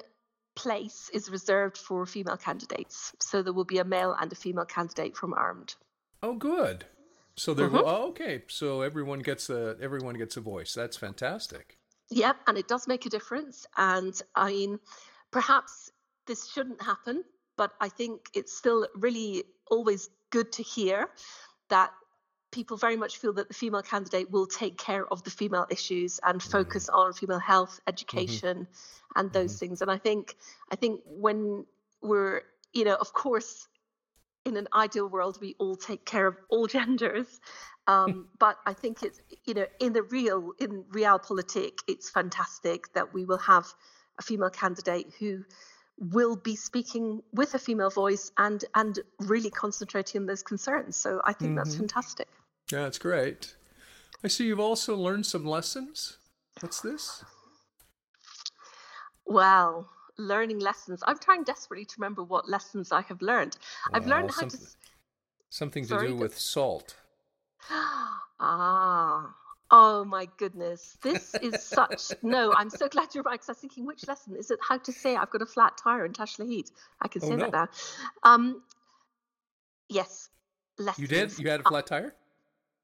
place 0.56 1.10
is 1.14 1.30
reserved 1.30 1.78
for 1.78 2.06
female 2.06 2.38
candidates. 2.38 3.14
So 3.20 3.42
there 3.42 3.54
will 3.54 3.66
be 3.66 3.80
a 3.80 3.86
male 3.86 4.16
and 4.20 4.32
a 4.32 4.36
female 4.36 4.66
candidate 4.66 5.16
from 5.16 5.34
Aremd. 5.34 5.76
Oh, 6.22 6.36
good. 6.36 6.86
So 7.36 7.54
there. 7.54 7.68
Mm-hmm. 7.68 7.78
Oh, 7.78 8.10
okay. 8.10 8.44
So 8.48 8.82
everyone 8.82 9.20
gets 9.20 9.50
a 9.50 9.76
everyone 9.82 10.16
gets 10.16 10.38
a 10.38 10.42
voice. 10.42 10.74
That's 10.74 10.98
fantastic. 10.98 11.78
Yep, 12.10 12.36
and 12.48 12.58
it 12.58 12.68
does 12.68 12.88
make 12.88 13.06
a 13.06 13.10
difference. 13.10 13.66
And 13.78 14.22
I 14.36 14.52
mean, 14.52 14.80
perhaps 15.32 15.92
this 16.28 16.50
shouldn't 16.52 16.82
happen, 16.82 17.24
but 17.56 17.72
I 17.80 17.88
think 17.88 18.28
it's 18.34 18.54
still 18.54 18.88
really 18.96 19.46
always 19.70 20.10
good 20.30 20.52
to 20.54 20.64
hear 20.64 21.10
that 21.70 21.92
people 22.52 22.78
very 22.78 22.98
much 22.98 23.18
feel 23.18 23.34
that 23.34 23.48
the 23.48 23.54
female 23.54 23.82
candidate 23.82 24.30
will 24.30 24.46
take 24.46 24.78
care 24.78 25.06
of 25.08 25.24
the 25.24 25.32
female 25.32 25.66
issues 25.70 26.20
and 26.24 26.40
mm-hmm. 26.40 26.52
focus 26.52 26.88
mm-hmm. 26.88 27.00
on 27.00 27.14
female 27.14 27.40
health, 27.40 27.72
mm-hmm. 27.72 27.90
education, 27.90 28.58
mm-hmm. 28.58 29.20
and 29.20 29.34
those 29.34 29.54
mm-hmm. 29.54 29.66
things. 29.66 29.82
And 29.82 29.90
I 29.90 29.98
think 29.98 30.36
I 30.72 30.76
think 30.76 31.02
when 31.06 31.66
we're 32.02 32.42
you 32.74 32.86
know, 32.86 32.96
of 32.96 33.14
course, 33.14 33.68
in 34.46 34.58
an 34.58 34.68
ideal 34.74 35.08
world, 35.08 35.38
we 35.42 35.56
all 35.60 35.76
take 35.76 36.06
care 36.06 36.28
of 36.28 36.38
all 36.50 36.68
genders. 36.78 37.40
Um, 37.88 38.28
but 38.40 38.58
I 38.66 38.74
think 38.74 39.04
it's 39.04 39.20
you 39.46 39.54
know 39.54 39.66
in 39.80 39.94
the 39.94 40.04
real 40.04 40.52
in 40.60 40.86
real 40.90 41.18
realpolitik, 41.20 41.80
it's 41.88 42.10
fantastic 42.10 42.94
that 42.94 43.14
we 43.14 43.26
will 43.26 43.40
have 43.40 43.66
a 44.20 44.22
female 44.22 44.50
candidate 44.50 45.14
who 45.20 45.44
will 45.98 46.36
be 46.36 46.56
speaking 46.56 47.22
with 47.32 47.54
a 47.54 47.60
female 47.60 47.90
voice 47.90 48.32
and 48.38 48.64
and 48.74 49.00
really 49.20 49.50
concentrating 49.50 50.22
on 50.22 50.28
those 50.28 50.44
concerns. 50.44 50.96
So 50.96 51.22
I 51.24 51.34
think 51.34 51.50
mm-hmm. 51.50 51.58
that's 51.58 51.76
fantastic. 51.76 52.28
Yeah, 52.72 52.84
that's 52.84 53.00
great. 53.00 53.56
I 54.24 54.28
see 54.28 54.46
you've 54.46 54.60
also 54.60 54.96
learned 54.96 55.26
some 55.26 55.46
lessons. 55.46 56.18
What's 56.60 56.82
this? 56.82 57.24
Well, 59.26 59.90
learning 60.18 60.60
lessons. 60.60 61.04
I'm 61.06 61.18
trying 61.18 61.44
desperately 61.44 61.86
to 61.86 61.96
remember 61.98 62.24
what 62.24 62.48
lessons 62.48 62.92
I 62.92 63.02
have 63.02 63.22
learned. 63.22 63.58
I've 63.94 64.08
learned 64.08 64.32
how 64.32 64.48
to. 64.48 64.58
Something 65.50 65.84
to 65.84 65.90
Sorry, 65.90 66.08
do 66.08 66.16
with 66.16 66.38
salt. 66.38 66.96
ah, 67.70 69.36
Oh 69.74 70.04
my 70.04 70.28
goodness. 70.38 70.98
This 71.02 71.34
is 71.36 71.64
such. 71.64 72.12
no, 72.22 72.54
I'm 72.54 72.70
so 72.70 72.90
glad 72.90 73.16
you're 73.16 73.24
right 73.24 73.36
because 73.36 73.50
I 73.50 73.52
was 73.54 73.60
thinking, 73.60 73.86
which 73.86 74.06
lesson? 74.06 74.36
Is 74.36 74.52
it 74.52 74.60
how 74.68 74.78
to 74.78 74.92
say 74.92 75.16
I've 75.16 75.30
got 75.30 75.42
a 75.42 75.46
flat 75.46 75.78
tire 75.82 76.06
in 76.06 76.12
Tashlahit? 76.12 76.72
I 77.02 77.08
can 77.08 77.22
Oh, 77.24 77.30
say 77.30 77.36
no. 77.38 77.46
that 77.46 77.54
now. 77.54 77.70
Um, 78.24 78.62
yes. 79.88 80.30
Lessons. 80.78 81.02
You 81.02 81.08
did? 81.08 81.40
You 81.40 81.50
had 81.50 81.62
a 81.62 81.64
flat 81.64 81.88
tire? 81.88 82.14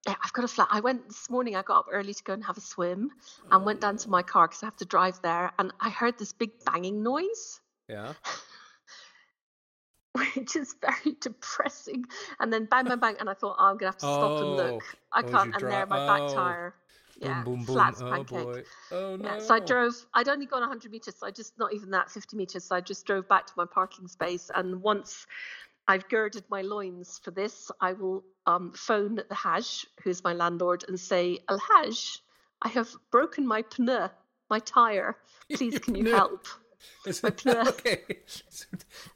Yeah, 0.08 0.16
I've 0.24 0.34
got 0.34 0.46
a 0.46 0.48
flat. 0.48 0.68
I 0.72 0.80
went 0.80 1.08
this 1.08 1.30
morning. 1.30 1.56
I 1.56 1.62
got 1.62 1.80
up 1.80 1.86
early 1.92 2.14
to 2.14 2.24
go 2.24 2.34
and 2.34 2.44
have 2.46 2.58
a 2.58 2.62
swim, 2.62 3.12
and 3.52 3.66
went 3.66 3.82
down 3.82 3.98
to 3.98 4.10
my 4.10 4.24
car 4.24 4.48
because 4.48 4.64
I 4.64 4.68
have 4.68 4.78
to 4.78 4.86
drive 4.86 5.22
there. 5.22 5.52
And 5.60 5.72
I 5.80 5.90
heard 5.90 6.18
this 6.18 6.34
big 6.34 6.52
banging 6.66 7.04
noise, 7.04 7.62
Yeah. 7.90 8.14
which 10.36 10.56
is 10.56 10.76
very 10.82 11.16
depressing. 11.20 12.06
And 12.40 12.52
then 12.52 12.66
bang, 12.66 12.86
bang, 12.86 13.00
bang, 13.00 13.16
and 13.20 13.30
I 13.30 13.34
thought, 13.34 13.58
oh, 13.60 13.66
I'm 13.66 13.78
gonna 13.78 13.90
have 13.92 13.98
to 13.98 14.06
stop 14.06 14.42
and 14.42 14.52
Oh. 14.52 14.56
look. 14.56 14.84
I 15.12 15.22
Oh, 15.22 15.24
can't. 15.24 15.54
And 15.54 15.60
dri- 15.60 15.72
there, 15.72 15.86
my 15.86 16.06
back 16.08 16.22
oh. 16.24 16.36
tire. 16.36 16.76
Yeah, 17.20 17.44
boom, 17.44 17.56
boom, 17.56 17.66
boom. 17.66 17.76
flat 17.76 17.96
oh 18.00 18.10
pancake. 18.12 18.46
boy. 18.46 18.64
Oh 18.92 19.16
no. 19.16 19.26
Yeah, 19.26 19.40
so 19.40 19.56
I 19.56 19.60
drove. 19.60 19.96
I'd 20.14 20.30
only 20.30 20.46
gone 20.46 20.62
100 20.62 20.92
meters, 20.92 21.16
so 21.20 21.26
I 21.26 21.32
just 21.32 21.58
not 21.58 21.74
even 21.74 21.90
that 21.92 22.12
50 22.12 22.38
meters. 22.38 22.64
So 22.64 22.76
I 22.76 22.82
just 22.82 23.08
drove 23.08 23.28
back 23.28 23.48
to 23.48 23.54
my 23.58 23.66
parking 23.66 24.08
space, 24.08 24.52
and 24.54 24.82
once 24.84 25.26
I've 25.88 26.08
girded 26.10 26.44
my 26.50 26.62
loins 26.62 27.20
for 27.24 27.32
this, 27.32 27.72
I 27.80 27.94
will 27.94 28.24
um, 28.46 28.74
phone 28.74 29.16
the 29.16 29.36
Hajj, 29.36 29.86
who's 30.04 30.24
my 30.24 30.34
landlord, 30.34 30.84
and 30.88 31.00
say, 31.00 31.40
Al 31.50 31.60
Hajj, 31.60 32.22
I 32.62 32.68
have 32.70 32.90
broken 33.12 33.48
my 33.48 33.62
pneu, 33.62 34.10
my 34.50 34.60
tire. 34.60 35.18
Please, 35.54 35.80
can 35.80 35.96
you 36.00 36.14
help? 36.14 36.46
Is 37.06 37.24
my 37.24 37.30
pneu. 37.30 37.68
okay. 37.70 38.02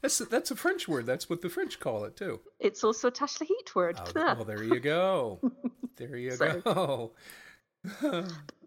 That's 0.00 0.18
that's 0.18 0.50
a 0.50 0.56
French 0.56 0.88
word. 0.88 1.06
That's 1.06 1.28
what 1.30 1.42
the 1.42 1.48
French 1.48 1.78
call 1.80 2.04
it 2.04 2.16
too. 2.16 2.40
It's 2.58 2.82
also 2.84 3.08
a 3.08 3.12
Tashlahit 3.12 3.74
word, 3.74 3.96
Oh, 4.00 4.04
pneu. 4.04 4.36
well, 4.36 4.44
there 4.44 4.62
you 4.62 4.80
go. 4.80 5.40
There 5.96 6.16
you 6.16 6.30
So- 6.32 6.60
go. 6.62 7.12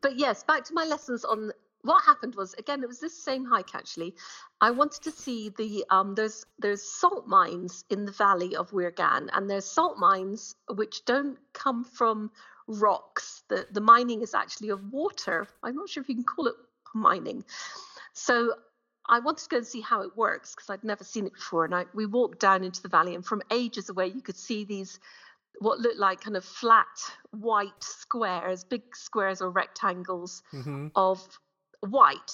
but 0.01 0.15
yes, 0.17 0.43
back 0.43 0.63
to 0.65 0.73
my 0.73 0.85
lessons 0.85 1.25
on 1.25 1.51
what 1.85 2.03
happened 2.03 2.35
was 2.35 2.53
again 2.55 2.83
it 2.83 2.87
was 2.87 2.99
this 2.99 3.17
same 3.17 3.45
hike 3.45 3.75
actually. 3.75 4.15
I 4.59 4.71
wanted 4.71 5.03
to 5.03 5.11
see 5.11 5.49
the 5.49 5.85
um 5.89 6.15
there's 6.15 6.45
there's 6.59 6.83
salt 6.83 7.27
mines 7.27 7.85
in 7.89 8.05
the 8.05 8.11
valley 8.11 8.55
of 8.55 8.71
Ouirgane 8.71 9.29
and 9.33 9.49
there's 9.49 9.65
salt 9.65 9.97
mines 9.97 10.55
which 10.69 11.05
don't 11.05 11.37
come 11.53 11.83
from 11.83 12.31
rocks. 12.67 13.43
The 13.49 13.67
the 13.71 13.81
mining 13.81 14.21
is 14.21 14.33
actually 14.33 14.69
of 14.69 14.91
water. 14.91 15.47
I'm 15.63 15.75
not 15.75 15.89
sure 15.89 16.01
if 16.01 16.09
you 16.09 16.15
can 16.15 16.23
call 16.23 16.47
it 16.47 16.55
mining. 16.93 17.43
So 18.13 18.55
I 19.07 19.19
wanted 19.19 19.43
to 19.43 19.49
go 19.49 19.57
and 19.57 19.67
see 19.67 19.81
how 19.81 20.01
it 20.01 20.17
works 20.17 20.55
because 20.55 20.69
I'd 20.69 20.83
never 20.83 21.03
seen 21.03 21.27
it 21.27 21.33
before. 21.33 21.65
And 21.65 21.75
I, 21.75 21.85
we 21.93 22.05
walked 22.05 22.39
down 22.39 22.63
into 22.63 22.81
the 22.81 22.89
valley, 22.89 23.13
and 23.13 23.23
from 23.23 23.41
ages 23.51 23.89
away, 23.89 24.07
you 24.07 24.21
could 24.21 24.37
see 24.37 24.65
these 24.65 24.99
what 25.59 25.79
looked 25.79 25.99
like 25.99 26.21
kind 26.21 26.35
of 26.35 26.43
flat 26.43 26.87
white 27.31 27.81
squares, 27.81 28.63
big 28.63 28.95
squares 28.95 29.41
or 29.41 29.49
rectangles 29.51 30.41
hmm 30.51 30.87
of 30.95 31.21
white. 31.81 32.31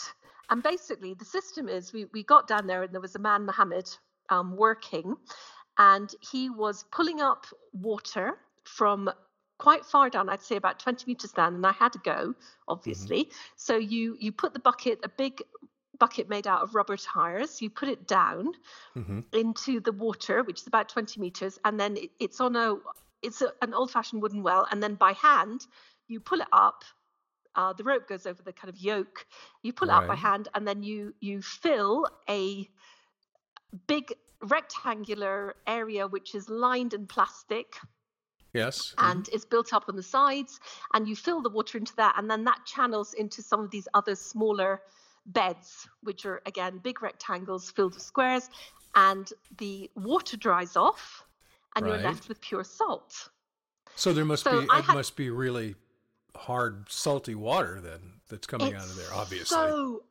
And 0.50 0.62
basically, 0.62 1.14
the 1.14 1.26
system 1.26 1.70
is 1.70 1.94
we, 1.94 2.06
we 2.14 2.24
got 2.24 2.48
down 2.48 2.68
there, 2.68 2.84
and 2.84 2.94
there 2.94 3.02
was 3.02 3.16
a 3.16 3.20
man, 3.20 3.46
Mohammed, 3.46 3.90
um, 4.30 4.56
working, 4.56 5.16
and 5.78 6.14
he 6.32 6.50
was 6.50 6.86
pulling 6.92 7.22
up 7.22 7.46
water 7.74 8.38
from 8.64 9.10
quite 9.58 9.86
far 9.86 10.10
down 10.10 10.28
i'd 10.28 10.42
say 10.42 10.56
about 10.56 10.80
20 10.80 11.06
meters 11.06 11.32
down 11.34 11.54
and 11.54 11.66
i 11.68 11.72
had 11.72 11.94
to 11.94 12.00
go 12.00 12.34
obviously 12.68 13.30
so 13.56 13.78
you 13.78 14.18
you 14.20 14.32
put 14.32 14.54
the 14.54 14.60
bucket 14.60 15.00
a 15.04 15.10
big 15.10 15.40
bucket 16.00 16.28
made 16.28 16.48
out 16.48 16.64
of 16.64 16.74
rubber 16.74 16.98
tires 16.98 17.62
you 17.62 17.70
put 17.70 17.88
it 17.88 18.08
down 18.08 18.52
hmm 18.96 19.20
into 19.34 19.80
the 19.80 19.92
water, 19.92 20.44
which 20.44 20.62
is 20.62 20.68
about 20.68 20.90
20 20.90 21.20
meters, 21.20 21.60
and 21.66 21.80
then 21.80 21.98
it, 21.98 22.12
it's 22.20 22.42
on 22.42 22.56
a 22.56 22.76
it's 23.22 23.42
a, 23.42 23.52
an 23.62 23.74
old-fashioned 23.74 24.22
wooden 24.22 24.44
well, 24.44 24.68
and 24.72 24.82
then 24.82 24.96
by 24.96 25.14
hand 25.14 25.68
you 26.08 26.20
pull 26.20 26.42
it 26.42 26.48
up. 26.52 26.84
Uh, 27.56 27.74
the 27.74 27.84
rope 27.84 28.08
goes 28.08 28.26
over 28.26 28.42
the 28.44 28.54
kind 28.54 28.70
of 28.70 28.78
yoke. 28.80 29.26
You 29.62 29.74
pull 29.74 29.90
it 29.90 29.94
up 29.94 30.08
by 30.08 30.16
hand, 30.16 30.48
and 30.56 30.68
then 30.68 30.84
you 30.84 31.14
you 31.20 31.42
fill 31.42 32.08
a 32.30 32.70
big 33.88 34.14
rectangular 34.42 35.56
area 35.68 36.08
which 36.08 36.34
is 36.36 36.50
lined 36.50 36.94
in 36.94 37.06
plastic 37.08 37.78
Yes. 38.54 38.94
and 38.98 39.30
is 39.30 39.46
built 39.46 39.72
up 39.72 39.86
on 39.88 39.96
the 39.96 40.04
sides 40.04 40.60
and 40.94 41.08
you 41.08 41.16
fill 41.16 41.42
the 41.42 41.50
water 41.50 41.78
into 41.78 41.96
that 41.98 42.16
and 42.18 42.30
then 42.30 42.44
that 42.46 42.66
channels 42.66 43.14
into 43.14 43.42
some 43.44 43.62
of 43.62 43.70
these 43.72 43.88
other 43.94 44.16
smaller 44.16 44.82
beds 45.28 45.88
which 46.02 46.26
are 46.26 46.42
again 46.48 46.80
big 46.80 47.02
rectangles 47.04 47.70
filled 47.72 47.94
with 47.94 48.04
squares 48.04 48.50
and 48.96 49.32
the 49.60 49.90
water 49.96 50.36
dries 50.36 50.76
off 50.76 51.24
and 51.76 51.86
Right. 51.86 51.94
you're 51.94 52.04
left 52.04 52.28
with 52.28 52.42
pure 52.42 52.64
salt 52.66 53.30
So 53.96 54.12
there 54.12 54.26
must 54.26 54.44
So 54.44 54.62
be 54.62 54.68
I 54.70 54.80
it 54.80 54.86
had- 54.86 54.96
must 54.96 55.16
be 55.16 55.30
really 55.30 55.76
hard 56.36 56.86
salty 56.90 57.36
water 57.36 57.80
then 57.82 58.00
that's 58.30 58.48
coming 58.48 58.74
out 58.74 58.86
of 58.86 58.96
there. 58.96 59.14
Obviously. 59.14 59.56
so 59.56 60.04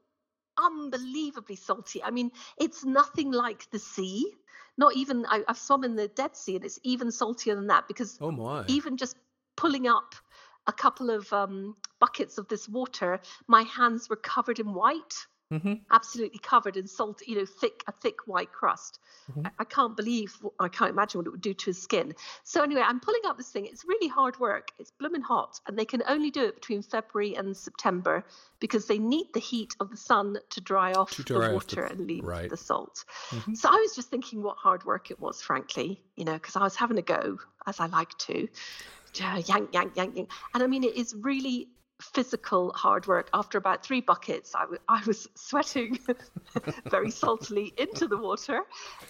unbelievably 0.59 1.57
salty 1.57 2.03
i 2.03 2.11
mean 2.11 2.31
it's 2.59 2.85
nothing 2.85 3.31
like 3.31 3.71
the 3.71 3.79
sea 3.79 4.31
not 4.77 4.95
even 4.95 5.25
I, 5.27 5.43
i've 5.49 5.59
swum 5.59 5.85
in 5.85 5.97
the 5.97 6.09
dead 6.09 6.37
sea 6.37 6.57
and 6.57 6.65
it's 6.65 6.79
even 6.83 7.11
saltier 7.11 7.55
than 7.55 7.69
that 7.69 7.89
because 7.89 8.19
oh 8.21 8.31
my. 8.31 8.65
even 8.69 8.97
just 8.97 9.17
pulling 9.57 9.87
up 9.87 10.15
a 10.67 10.73
couple 10.73 11.11
of 11.11 11.33
um, 11.33 11.77
buckets 11.99 12.39
of 12.39 12.49
this 12.49 12.69
water, 12.69 13.21
my 13.47 13.63
hands 13.63 14.09
were 14.09 14.17
covered 14.17 14.59
in 14.59 14.73
white, 14.73 15.15
hmm 15.51 15.75
absolutely 15.91 16.39
covered 16.39 16.77
in 16.77 16.87
salt, 16.87 17.21
you 17.27 17.37
know, 17.37 17.45
thick, 17.45 17.83
a 17.89 17.93
thick 17.93 18.27
white 18.27 18.53
crust. 18.53 19.01
Mhm. 19.33 19.47
I, 19.47 19.51
I 19.61 19.65
can't 19.65 19.97
believe, 19.97 20.33
I 20.61 20.69
can't 20.69 20.91
imagine 20.91 21.19
what 21.19 21.27
it 21.27 21.31
would 21.31 21.41
do 21.41 21.53
to 21.53 21.67
his 21.67 21.83
skin. 21.83 22.15
So 22.45 22.63
anyway, 22.63 22.83
I'm 22.85 23.01
pulling 23.01 23.23
up 23.27 23.37
this 23.37 23.49
thing. 23.51 23.67
It's 23.67 23.85
really 23.85 24.07
hard 24.09 24.39
work. 24.39 24.71
It's 24.79 24.93
blooming 24.93 25.23
hot, 25.23 25.59
and 25.67 25.77
they 25.79 25.85
can 25.85 26.03
only 26.07 26.31
do 26.31 26.45
it 26.45 26.55
between 26.55 26.83
February 26.83 27.35
and 27.35 27.57
September 27.57 28.25
because 28.61 28.87
they 28.87 28.99
need 28.99 29.27
the 29.35 29.41
heat 29.41 29.75
of 29.81 29.91
the 29.91 29.97
sun 29.97 30.37
to 30.51 30.61
dry 30.61 30.93
off 30.93 31.11
To 31.13 31.25
dry 31.25 31.49
the 31.49 31.57
off 31.57 31.67
the- 31.67 31.77
water 31.81 31.83
and 31.93 32.07
leave 32.07 32.25
right. 32.25 32.49
the 32.49 32.57
salt. 32.57 33.05
Mhm. 33.31 33.57
So 33.57 33.69
I 33.69 33.75
was 33.77 33.95
just 33.97 34.09
thinking 34.11 34.43
what 34.43 34.57
hard 34.57 34.85
work 34.85 35.11
it 35.11 35.19
was, 35.19 35.43
frankly, 35.43 36.01
you 36.15 36.25
know, 36.25 36.35
because 36.35 36.55
I 36.55 36.63
was 36.63 36.77
having 36.77 36.99
a 36.99 37.03
go, 37.03 37.39
as 37.67 37.81
I 37.81 37.87
like 37.87 38.17
to, 38.19 38.49
yank, 39.15 39.47
yank, 39.49 39.97
yank, 39.97 40.17
yank. 40.17 40.31
And 40.55 40.63
I 40.63 40.67
mean, 40.69 40.85
it 40.85 40.95
is 40.95 41.15
really 41.15 41.69
physical 42.01 42.73
hard 42.73 43.07
work. 43.07 43.29
After 43.33 43.59
about 43.59 43.85
three 43.85 44.01
buckets, 44.01 44.55
I, 44.55 44.61
w- 44.61 44.81
I 44.89 45.03
was 45.07 45.29
sweating 45.35 45.99
very 46.91 47.09
saltily 47.09 47.79
into 47.79 48.09
the 48.09 48.17
water 48.17 48.63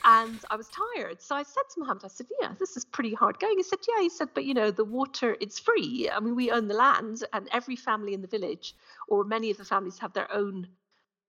and 0.04 0.38
I 0.50 0.56
was 0.56 0.68
tired. 0.68 1.22
So 1.22 1.34
I 1.34 1.42
said 1.42 1.62
to 1.74 1.80
Mohammed, 1.80 2.04
I 2.04 2.08
said, 2.08 2.26
Yeah, 2.40 2.52
this 2.58 2.76
is 2.76 2.84
pretty 2.84 3.14
hard 3.14 3.38
going. 3.38 3.56
He 3.56 3.62
said, 3.62 3.78
Yeah. 3.88 4.02
He 4.02 4.08
said, 4.08 4.28
But 4.34 4.44
you 4.44 4.54
know, 4.54 4.70
the 4.70 4.84
water, 4.84 5.36
it's 5.40 5.58
free. 5.58 6.10
I 6.12 6.20
mean, 6.20 6.36
we 6.36 6.50
own 6.50 6.68
the 6.68 6.74
land 6.74 7.24
and 7.32 7.48
every 7.52 7.76
family 7.76 8.14
in 8.14 8.22
the 8.22 8.28
village, 8.28 8.74
or 9.08 9.24
many 9.24 9.50
of 9.50 9.56
the 9.56 9.64
families, 9.64 9.98
have 9.98 10.12
their 10.12 10.32
own 10.32 10.68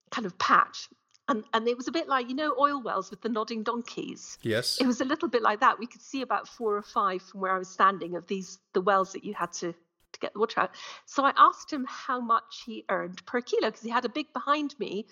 kind 0.09 0.25
of 0.25 0.37
patch. 0.37 0.89
And, 1.27 1.45
and 1.53 1.67
it 1.67 1.77
was 1.77 1.87
a 1.87 1.91
bit 1.91 2.09
like, 2.09 2.27
you 2.27 2.35
know, 2.35 2.53
oil 2.59 2.81
wells 2.81 3.09
with 3.09 3.21
the 3.21 3.29
nodding 3.29 3.63
donkeys. 3.63 4.37
Yes. 4.41 4.79
It 4.81 4.87
was 4.87 4.99
a 4.99 5.05
little 5.05 5.29
bit 5.29 5.41
like 5.41 5.61
that. 5.61 5.79
We 5.79 5.85
could 5.87 6.01
see 6.01 6.23
about 6.23 6.47
four 6.47 6.75
or 6.75 6.81
five 6.81 7.21
from 7.21 7.39
where 7.39 7.53
I 7.53 7.57
was 7.57 7.69
standing 7.69 8.15
of 8.15 8.27
these 8.27 8.59
the 8.73 8.81
wells 8.81 9.13
that 9.13 9.23
you 9.23 9.33
had 9.33 9.53
to 9.53 9.61
to 9.61 9.75
get 10.21 10.33
the 10.33 10.39
water 10.39 10.61
out. 10.61 10.71
So 11.05 11.25
I 11.25 11.33
asked 11.37 11.71
him 11.71 11.85
how 11.89 12.19
much 12.21 12.63
he 12.65 12.85
earned 12.89 13.25
per 13.25 13.41
kilo 13.41 13.69
because 13.69 13.81
he 13.83 13.89
had 13.89 14.05
a 14.05 14.09
big 14.09 14.31
behind 14.33 14.75
me 14.79 15.05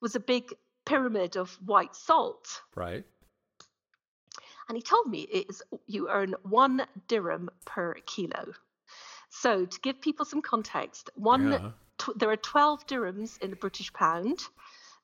was 0.00 0.14
a 0.14 0.20
big 0.20 0.52
pyramid 0.84 1.36
of 1.36 1.50
white 1.64 1.94
salt. 1.96 2.62
Right. 2.74 3.04
And 4.68 4.76
he 4.76 4.82
told 4.82 5.06
me 5.08 5.20
it 5.22 5.46
is 5.48 5.62
you 5.86 6.08
earn 6.10 6.34
one 6.42 6.86
dirham 7.08 7.48
per 7.64 7.94
kilo. 8.06 8.52
So 9.30 9.64
to 9.66 9.80
give 9.80 10.00
people 10.00 10.24
some 10.26 10.42
context, 10.42 11.10
one 11.14 11.52
Yeah. 11.52 11.70
tw- 11.98 12.18
there 12.18 12.30
are 12.30 12.36
12 12.36 12.86
dirhams 12.86 13.40
in 13.42 13.52
a 13.52 13.56
British 13.56 13.92
pound. 13.92 14.40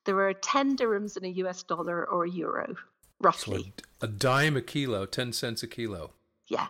There 0.05 0.19
are 0.27 0.33
10 0.33 0.77
dirhams 0.77 1.17
in 1.17 1.25
a 1.25 1.29
US 1.45 1.63
dollar 1.63 2.05
or 2.07 2.25
a 2.25 2.29
euro, 2.29 2.75
So 2.75 2.81
roughly. 3.19 3.73
a, 4.01 4.05
a 4.05 4.07
dime 4.07 4.55
a 4.57 4.61
kilo, 4.61 5.05
ten 5.05 5.33
cents 5.33 5.63
a 5.63 5.67
kilo. 5.67 6.13
yeah. 6.47 6.67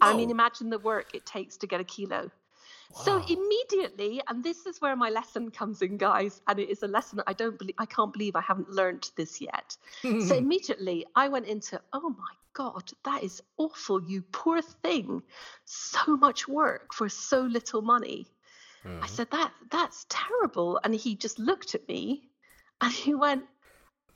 I 0.00 0.12
mean, 0.12 0.30
imagine 0.30 0.70
the 0.70 0.78
work 0.78 1.14
it 1.14 1.26
takes 1.26 1.56
to 1.58 1.66
get 1.66 1.80
a 1.80 1.84
kilo. 1.84 2.30
So 2.92 3.20
immediately, 3.28 4.22
and 4.28 4.42
this 4.42 4.66
is 4.66 4.80
where 4.80 4.96
my 4.96 5.10
lesson 5.10 5.50
comes 5.50 5.82
in, 5.82 5.96
guys, 5.98 6.40
and 6.48 6.58
it 6.58 6.70
is 6.70 6.82
a 6.82 6.88
lesson 6.88 7.20
I 7.26 7.32
don't 7.34 7.58
believe 7.58 7.74
I 7.78 7.86
can't 7.86 8.12
believe 8.12 8.36
I 8.36 8.40
haven't 8.40 8.70
learned 8.70 9.10
this 9.16 9.40
yet. 9.40 9.76
so 10.18 10.34
immediately 10.36 11.06
I 11.14 11.28
went 11.28 11.46
into, 11.46 11.80
oh 11.92 12.10
my 12.10 12.34
God, 12.54 12.90
that 13.04 13.22
is 13.22 13.42
awful, 13.58 14.02
you 14.02 14.22
poor 14.22 14.62
thing. 14.62 15.22
So 15.64 16.16
much 16.16 16.48
work 16.48 16.94
for 16.94 17.08
so 17.08 17.42
little 17.42 17.82
money. 17.82 18.26
I 19.00 19.06
Uh-huh. 19.06 19.06
said, 19.06 19.30
that 19.30 19.52
that's 19.70 20.06
terrible. 20.08 20.80
And 20.84 20.94
he 20.94 21.16
just 21.16 21.38
looked 21.38 21.74
at 21.74 21.86
me 21.88 22.30
and 22.80 22.92
he 22.92 23.14
went, 23.14 23.44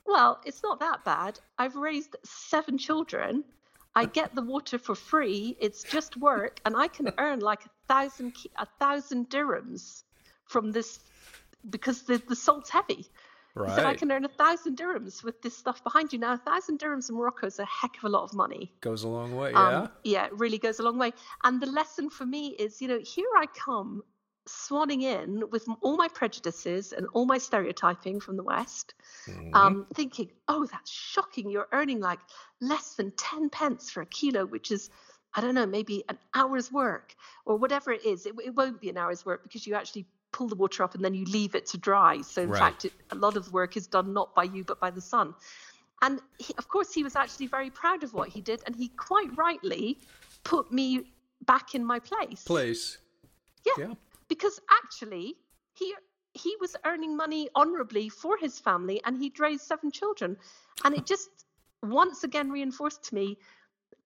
Well, 0.07 0.41
it's 0.45 0.63
not 0.63 0.81
that 0.81 1.05
bad. 1.05 1.39
I've 1.59 1.77
raised 1.77 2.17
seven 2.25 2.79
children. 2.79 3.45
I 4.01 4.07
get 4.07 4.35
the 4.35 4.43
water 4.43 4.79
for 4.79 4.95
free. 4.95 5.57
It's 5.61 5.83
just 5.83 6.17
work, 6.17 6.61
and 6.65 6.75
I 6.75 6.89
can 6.89 7.13
earn 7.19 7.41
like 7.41 7.63
a 7.67 7.71
thousand 7.87 8.35
a 8.57 8.67
thousand 8.79 9.29
dirhams 9.29 10.05
from 10.47 10.73
this 10.73 11.01
because 11.69 12.03
the, 12.03 12.17
the 12.29 12.37
salt's 12.37 12.71
heavy. 12.71 13.07
Right. 13.55 13.75
Said, 13.75 13.85
I 13.85 13.95
can 13.95 14.11
earn 14.13 14.25
a 14.25 14.29
thousand 14.29 14.79
dirhams 14.79 15.25
with 15.25 15.43
this 15.43 15.57
stuff 15.57 15.83
behind 15.83 16.13
you. 16.13 16.19
Now, 16.19 16.35
a 16.35 16.39
thousand 16.39 16.79
dirhams 16.79 17.11
in 17.11 17.17
Morocco 17.17 17.47
is 17.47 17.59
a 17.59 17.65
heck 17.65 17.97
of 17.99 18.05
a 18.05 18.09
lot 18.09 18.23
of 18.23 18.33
money. 18.33 18.73
Goes 18.81 19.03
a 19.03 19.09
long 19.09 19.35
way, 19.37 19.51
yeah. 19.51 19.81
Um, 19.81 19.89
yeah, 20.05 20.27
it 20.27 20.39
really 20.39 20.59
goes 20.59 20.79
a 20.79 20.83
long 20.83 20.99
way. 20.99 21.13
And 21.45 21.61
the 21.61 21.67
lesson 21.67 22.11
for 22.11 22.25
me 22.25 22.51
is, 22.59 22.81
you 22.81 22.89
know, 22.89 23.01
here 23.01 23.29
I 23.37 23.47
come 23.47 24.03
swanning 24.51 25.03
in 25.03 25.49
with 25.51 25.67
all 25.81 25.97
my 25.97 26.09
prejudices 26.09 26.93
and 26.93 27.07
all 27.13 27.25
my 27.27 27.39
stereotyping 27.39 28.21
from 28.21 28.37
the 28.37 28.43
West, 28.43 28.95
Mhm. 29.27 29.55
um, 29.55 29.87
thinking, 29.95 30.31
oh, 30.49 30.67
that's 30.67 30.91
shocking. 30.91 31.51
You're 31.51 31.69
earning 31.73 32.01
like 32.01 32.21
less 32.61 32.95
than 32.95 33.13
10 33.13 33.51
pence 33.51 33.91
for 33.91 34.03
a 34.03 34.07
kilo, 34.07 34.47
which 34.47 34.71
is, 34.71 34.91
I 35.35 35.41
don't 35.41 35.55
know, 35.55 35.67
maybe 35.67 36.05
an 36.09 36.19
hour's 36.35 36.71
work 36.73 37.15
or 37.45 37.57
whatever 37.57 37.93
it 37.93 38.05
is. 38.05 38.27
It, 38.27 38.35
it 38.45 38.55
won't 38.55 38.81
be 38.81 38.91
an 38.91 38.97
hour's 38.99 39.25
work 39.25 39.43
because 39.43 39.67
you 39.67 39.75
actually 39.75 40.07
pull 40.33 40.49
the 40.49 40.57
water 40.57 40.83
up 40.83 40.95
and 40.95 41.05
then 41.05 41.15
you 41.15 41.25
leave 41.25 41.55
it 41.55 41.67
to 41.67 41.79
dry. 41.79 42.21
So, 42.23 42.43
in 42.43 42.51
Right. 42.51 42.59
fact, 42.59 42.85
it, 42.85 42.93
a 43.11 43.17
lot 43.17 43.37
of 43.37 43.45
the 43.47 43.51
work 43.51 43.77
is 43.77 43.87
done 43.87 44.13
not 44.13 44.35
by 44.35 44.45
you, 44.45 44.65
but 44.65 44.81
by 44.81 44.91
the 44.91 45.01
sun. 45.01 45.35
And 46.03 46.21
he, 46.39 46.55
of 46.57 46.69
course, 46.69 46.93
he 46.93 47.03
was 47.03 47.15
actually 47.15 47.47
very 47.47 47.71
proud 47.71 48.03
of 48.05 48.15
what 48.15 48.29
he 48.29 48.41
did. 48.41 48.63
And 48.67 48.75
he 48.75 48.89
quite 48.89 49.37
rightly 49.37 49.99
put 50.45 50.73
me 50.73 51.13
back 51.43 51.75
in 51.75 51.85
my 51.85 51.99
place. 51.99 52.43
Place. 52.45 52.99
Yeah, 53.67 53.73
Yeah. 53.77 53.95
Because 54.31 54.59
actually 54.83 55.35
he 55.75 55.95
he 56.33 56.57
was 56.61 56.77
earning 56.87 57.17
money 57.17 57.49
honorably 57.55 58.09
for 58.09 58.39
his 58.39 58.59
family 58.59 59.03
and 59.05 59.19
he'd 59.19 59.39
raised 59.41 59.65
seven 59.65 59.91
children. 59.91 60.37
And 60.85 60.97
it 60.97 61.05
just 61.05 61.29
once 61.83 62.25
again 62.25 62.51
reinforced 62.51 63.03
to 63.05 63.15
me 63.15 63.37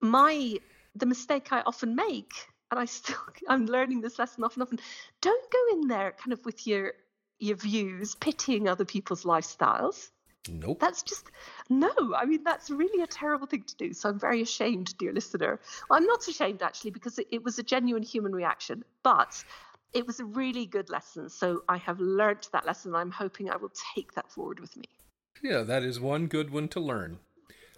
my 0.00 0.56
the 0.96 1.06
mistake 1.06 1.52
I 1.52 1.60
often 1.60 1.94
make. 1.94 2.32
And 2.70 2.80
I 2.80 2.86
still 2.86 3.20
I'm 3.48 3.66
learning 3.66 4.00
this 4.00 4.18
lesson 4.18 4.42
often 4.42 4.62
often. 4.62 4.80
Don't 5.20 5.52
go 5.52 5.58
in 5.72 5.86
there 5.86 6.12
kind 6.12 6.32
of 6.32 6.44
with 6.44 6.66
your 6.66 6.94
your 7.38 7.56
views, 7.56 8.14
pitying 8.14 8.68
other 8.68 8.84
people's 8.84 9.24
lifestyles. 9.24 10.10
Nope. 10.48 10.78
That's 10.78 11.02
just 11.02 11.30
no. 11.70 11.90
I 12.16 12.26
mean, 12.26 12.42
that's 12.44 12.70
really 12.70 13.02
a 13.02 13.06
terrible 13.06 13.46
thing 13.46 13.64
to 13.64 13.76
do. 13.76 13.92
So 13.92 14.10
I'm 14.10 14.18
very 14.18 14.42
ashamed, 14.42 14.96
dear 14.98 15.12
listener. 15.12 15.60
Well, 15.88 15.98
I'm 15.98 16.06
not 16.06 16.26
ashamed 16.28 16.62
actually 16.62 16.90
because 16.90 17.18
it, 17.18 17.28
it 17.30 17.42
was 17.42 17.58
a 17.58 17.62
genuine 17.62 18.02
human 18.02 18.32
reaction, 18.32 18.84
but 19.02 19.42
it 19.94 20.06
was 20.06 20.20
a 20.20 20.24
really 20.24 20.66
good 20.66 20.90
lesson. 20.90 21.28
So 21.28 21.62
I 21.68 21.76
have 21.78 22.00
learnt 22.00 22.48
that 22.52 22.66
lesson. 22.66 22.94
I'm 22.94 23.10
hoping 23.10 23.50
I 23.50 23.56
will 23.56 23.72
take 23.94 24.12
that 24.14 24.30
forward 24.30 24.60
with 24.60 24.76
me. 24.76 24.84
Yeah, 25.42 25.62
that 25.62 25.82
is 25.82 26.00
one 26.00 26.26
good 26.26 26.50
one 26.50 26.68
to 26.68 26.80
learn. 26.80 27.18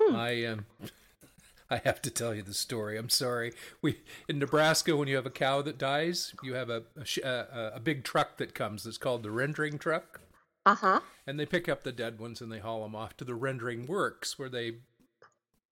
Hmm. 0.01 0.15
I 0.17 0.45
um, 0.45 0.67
I 1.71 1.79
have 1.85 2.01
to 2.03 2.11
tell 2.11 2.35
you 2.35 2.43
the 2.43 2.55
story. 2.55 2.97
I'm 2.97 3.09
sorry. 3.09 3.53
We 3.83 4.01
in 4.29 4.39
Nebraska, 4.39 4.97
when 4.97 5.09
you 5.09 5.17
have 5.17 5.27
a 5.27 5.31
cow 5.31 5.63
that 5.63 5.79
dies, 5.79 6.35
you 6.43 6.55
have 6.55 6.71
a 6.71 6.85
a, 7.23 7.29
a, 7.29 7.73
a 7.77 7.81
big 7.81 8.05
truck 8.05 8.37
that 8.39 8.55
comes. 8.55 8.85
That's 8.85 8.99
called 8.99 9.23
the 9.23 9.31
rendering 9.31 9.79
truck, 9.79 10.21
Uh 10.65 10.75
huh. 10.77 11.01
and 11.27 11.41
they 11.41 11.47
pick 11.47 11.69
up 11.69 11.83
the 11.83 11.93
dead 11.93 12.19
ones 12.21 12.41
and 12.41 12.53
they 12.53 12.61
haul 12.61 12.83
them 12.83 12.95
off 12.95 13.17
to 13.17 13.25
the 13.25 13.35
rendering 13.35 13.87
works 13.87 14.39
where 14.39 14.49
they 14.49 14.79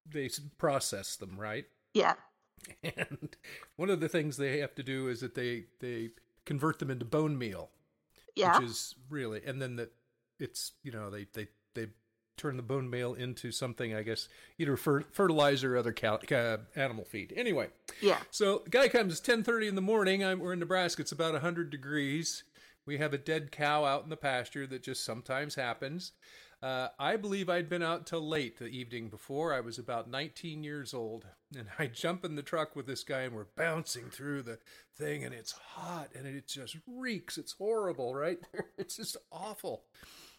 they 0.07 0.29
process 0.59 1.17
them. 1.17 1.37
Right. 1.39 1.67
Yeah. 1.95 2.15
And 2.83 3.37
one 3.77 3.91
of 3.91 4.01
the 4.01 4.09
things 4.09 4.37
they 4.37 4.59
have 4.61 4.75
to 4.77 4.83
do 4.83 5.09
is 5.09 5.21
that 5.21 5.35
they 5.35 5.65
they 5.81 6.11
convert 6.45 6.79
them 6.79 6.91
into 6.91 7.05
bone 7.05 7.37
meal. 7.39 7.71
Yeah. 8.37 8.59
which 8.59 8.69
is 8.69 8.97
really 9.11 9.43
and 9.47 9.63
then 9.63 9.77
the 9.77 9.91
it's 10.41 10.73
you 10.83 10.91
know 10.91 11.09
they 11.09 11.27
they 11.35 11.47
they 11.75 11.87
turn 12.37 12.57
the 12.57 12.65
bone 12.65 12.91
meal 12.91 13.15
into 13.15 13.53
something 13.53 13.95
i 13.95 14.03
guess 14.03 14.29
either 14.59 14.77
fer- 14.77 15.05
fertilizer 15.13 15.77
or 15.77 15.79
other 15.79 15.93
cal- 15.93 16.21
uh, 16.33 16.57
animal 16.75 17.05
feed 17.05 17.33
anyway 17.37 17.69
yeah. 18.01 18.19
so 18.33 18.63
the 18.65 18.71
guy 18.71 18.89
comes 18.89 19.21
10.30 19.21 19.69
in 19.69 19.75
the 19.77 19.81
morning 19.81 20.25
I'm, 20.25 20.41
we're 20.41 20.53
in 20.53 20.59
nebraska 20.59 21.03
it's 21.03 21.13
about 21.13 21.33
100 21.35 21.71
degrees 21.71 22.43
we 22.87 22.99
have 22.99 23.15
a 23.15 23.19
dead 23.19 23.53
cow 23.53 23.85
out 23.85 24.03
in 24.03 24.11
the 24.11 24.17
pasture 24.17 24.67
that 24.67 24.83
just 24.83 25.05
sometimes 25.05 25.55
happens 25.55 26.11
uh, 26.65 26.89
i 26.99 27.17
believe 27.17 27.49
i'd 27.51 27.69
been 27.69 27.83
out 27.83 28.07
till 28.07 28.27
late 28.27 28.59
the 28.59 28.67
evening 28.67 29.09
before. 29.09 29.53
I 29.53 29.61
was 29.61 29.79
about 29.79 30.11
19 30.11 30.65
years 30.65 30.95
old 30.95 31.27
and 31.57 31.67
i 31.79 31.87
jump 31.87 32.25
in 32.25 32.35
the 32.37 32.43
truck 32.43 32.75
with 32.75 32.87
this 32.87 33.05
guy 33.05 33.21
and 33.21 33.35
we're 33.35 33.47
bouncing 33.57 34.11
through 34.11 34.43
the 34.43 34.59
thing 34.97 35.25
and 35.25 35.35
it's 35.35 35.53
hot 35.53 36.09
and 36.15 36.27
it 36.27 36.49
just 36.49 36.77
reeks. 36.87 37.37
It's 37.39 37.53
horrible 37.53 38.15
right? 38.15 38.39
It's 38.79 38.97
just 38.97 39.17
awful. 39.31 39.85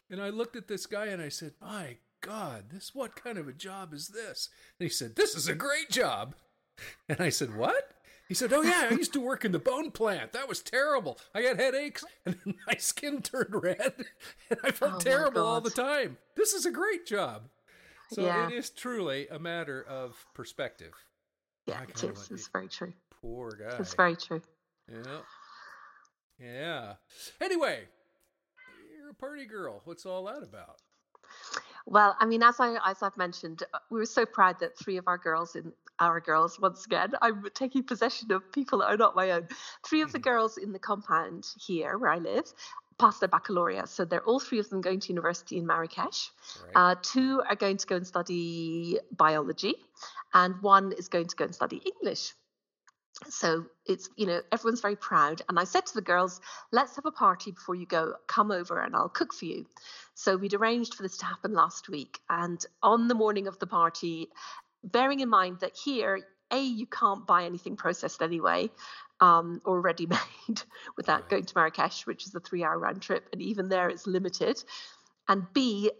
And 0.09 0.21
i 0.21 0.29
looked 0.29 0.55
at 0.55 0.67
this 0.67 0.85
guy 0.85 1.07
and 1.07 1.21
i 1.21 1.29
said 1.29 1.53
my 1.61 1.97
god 2.21 2.65
this 2.71 2.95
what 2.95 3.15
kind 3.15 3.37
of 3.37 3.47
a 3.47 3.53
job 3.53 3.93
is 3.93 4.07
this? 4.07 4.49
And 4.79 4.85
he 4.85 4.89
said 4.89 5.15
this 5.15 5.35
is 5.35 5.47
a 5.47 5.55
great 5.55 5.89
job. 5.89 6.35
And 7.07 7.21
I 7.21 7.29
said, 7.29 7.55
What? 7.55 7.94
He 8.27 8.33
said, 8.33 8.51
Oh, 8.53 8.61
yeah, 8.61 8.87
I 8.89 8.93
used 8.95 9.13
to 9.13 9.19
work 9.19 9.45
in 9.45 9.51
the 9.51 9.59
bone 9.59 9.91
plant. 9.91 10.33
That 10.33 10.47
was 10.49 10.61
terrible. 10.61 11.19
I 11.33 11.41
got 11.43 11.57
headaches 11.57 12.03
and 12.25 12.37
my 12.67 12.75
skin 12.77 13.21
turned 13.21 13.53
red 13.53 13.93
and 14.49 14.59
I 14.63 14.71
felt 14.71 14.93
Oh, 14.95 14.99
terrible 14.99 15.43
all 15.43 15.61
the 15.61 15.69
time. 15.69 16.17
This 16.35 16.53
is 16.53 16.65
a 16.65 16.71
great 16.71 17.05
job. 17.05 17.43
So 18.11 18.21
Yeah. 18.23 18.47
it 18.47 18.53
is 18.53 18.69
truly 18.71 19.27
a 19.27 19.37
matter 19.39 19.83
of 19.83 20.15
perspective. 20.33 20.93
Yeah. 21.67 21.81
It 21.83 22.03
is. 22.03 22.29
It's 22.31 22.47
very 22.51 22.67
true. 22.67 22.93
Poor 23.21 23.51
guy. 23.51 23.77
It's 23.77 23.93
very 23.93 24.15
true. 24.15 24.41
Yeah. 24.91 25.17
Yeah. 26.39 26.93
Anyway, 27.41 27.85
you're 28.97 29.09
a 29.09 29.13
party 29.13 29.45
girl. 29.45 29.81
What's 29.85 30.05
all 30.05 30.25
that 30.25 30.43
about? 30.43 30.81
Well, 31.85 32.15
I 32.19 32.25
mean, 32.25 32.41
as 32.41 32.59
I 32.59 32.77
as 32.89 33.03
I've 33.03 33.17
mentioned, 33.17 33.63
uh, 33.73 33.79
we 33.91 33.99
were 33.99 34.05
so 34.05 34.25
proud 34.25 34.59
that 34.59 34.77
three 34.77 34.97
of 34.97 35.07
our 35.07 35.17
girls 35.17 35.55
in 35.55 35.71
our 35.99 36.19
girls 36.19 36.59
once 36.59 36.85
again. 36.85 37.13
I'm 37.21 37.45
taking 37.53 37.83
possession 37.83 38.31
of 38.31 38.51
people 38.51 38.79
that 38.79 38.87
are 38.87 38.97
not 38.97 39.15
my 39.15 39.31
own. 39.31 39.47
Three 39.87 40.01
of 40.01 40.11
the 40.11 40.19
Mhm. 40.19 40.23
girls 40.23 40.57
in 40.57 40.73
the 40.73 40.79
compound 40.79 41.45
here 41.57 41.97
where 41.97 42.11
I 42.11 42.17
live 42.17 42.53
passed 42.97 43.19
their 43.19 43.29
baccalaureate, 43.29 43.89
so 43.89 44.05
they're 44.05 44.23
all 44.23 44.39
three 44.39 44.59
of 44.59 44.69
them 44.69 44.81
going 44.81 44.99
to 45.01 45.09
university 45.09 45.57
in 45.57 45.65
Marrakesh. 45.67 46.31
Right. 46.63 46.71
Uh, 46.75 46.95
two 47.01 47.41
are 47.47 47.55
going 47.55 47.77
to 47.77 47.87
go 47.87 47.95
and 47.97 48.07
study 48.07 48.99
biology, 49.11 49.75
and 50.33 50.61
one 50.61 50.91
is 50.93 51.07
going 51.07 51.27
to 51.27 51.35
go 51.35 51.45
and 51.45 51.55
study 51.55 51.77
English. 51.77 52.33
So 53.29 53.65
it's, 53.85 54.09
you 54.15 54.25
know, 54.25 54.41
everyone's 54.51 54.81
very 54.81 54.95
proud. 54.95 55.41
And 55.49 55.59
I 55.59 55.63
said 55.63 55.85
to 55.87 55.93
the 55.93 56.01
girls, 56.01 56.41
let's 56.71 56.95
have 56.95 57.05
a 57.05 57.11
party 57.11 57.51
before 57.51 57.75
you 57.75 57.85
go. 57.85 58.13
Come 58.27 58.51
over 58.51 58.79
and 58.81 58.95
I'll 58.95 59.09
cook 59.09 59.33
for 59.33 59.45
you. 59.45 59.65
So 60.13 60.37
we'd 60.37 60.53
arranged 60.53 60.95
for 60.95 61.03
this 61.03 61.17
to 61.17 61.25
happen 61.25 61.53
last 61.53 61.89
week. 61.89 62.19
And 62.29 62.63
on 62.83 63.07
the 63.07 63.15
morning 63.15 63.47
of 63.47 63.59
the 63.59 63.67
party, 63.67 64.29
bearing 64.83 65.19
in 65.21 65.29
mind 65.29 65.59
that 65.61 65.75
here, 65.75 66.21
A, 66.51 66.61
you 66.61 66.85
can't 66.85 67.25
buy 67.25 67.45
anything 67.45 67.75
processed 67.75 68.21
anyway 68.21 68.69
um, 69.19 69.61
or 69.65 69.81
ready 69.81 70.05
made 70.05 70.61
without 70.97 71.21
Right. 71.21 71.29
going 71.29 71.45
to 71.45 71.53
Marrakesh, 71.55 72.05
which 72.05 72.25
is 72.25 72.35
a 72.35 72.39
three 72.39 72.63
hour 72.63 72.77
round 72.77 73.01
trip. 73.01 73.29
And 73.31 73.41
even 73.41 73.69
there, 73.69 73.89
it's 73.89 74.07
limited. 74.07 74.63
And 75.27 75.45
B, 75.53 75.91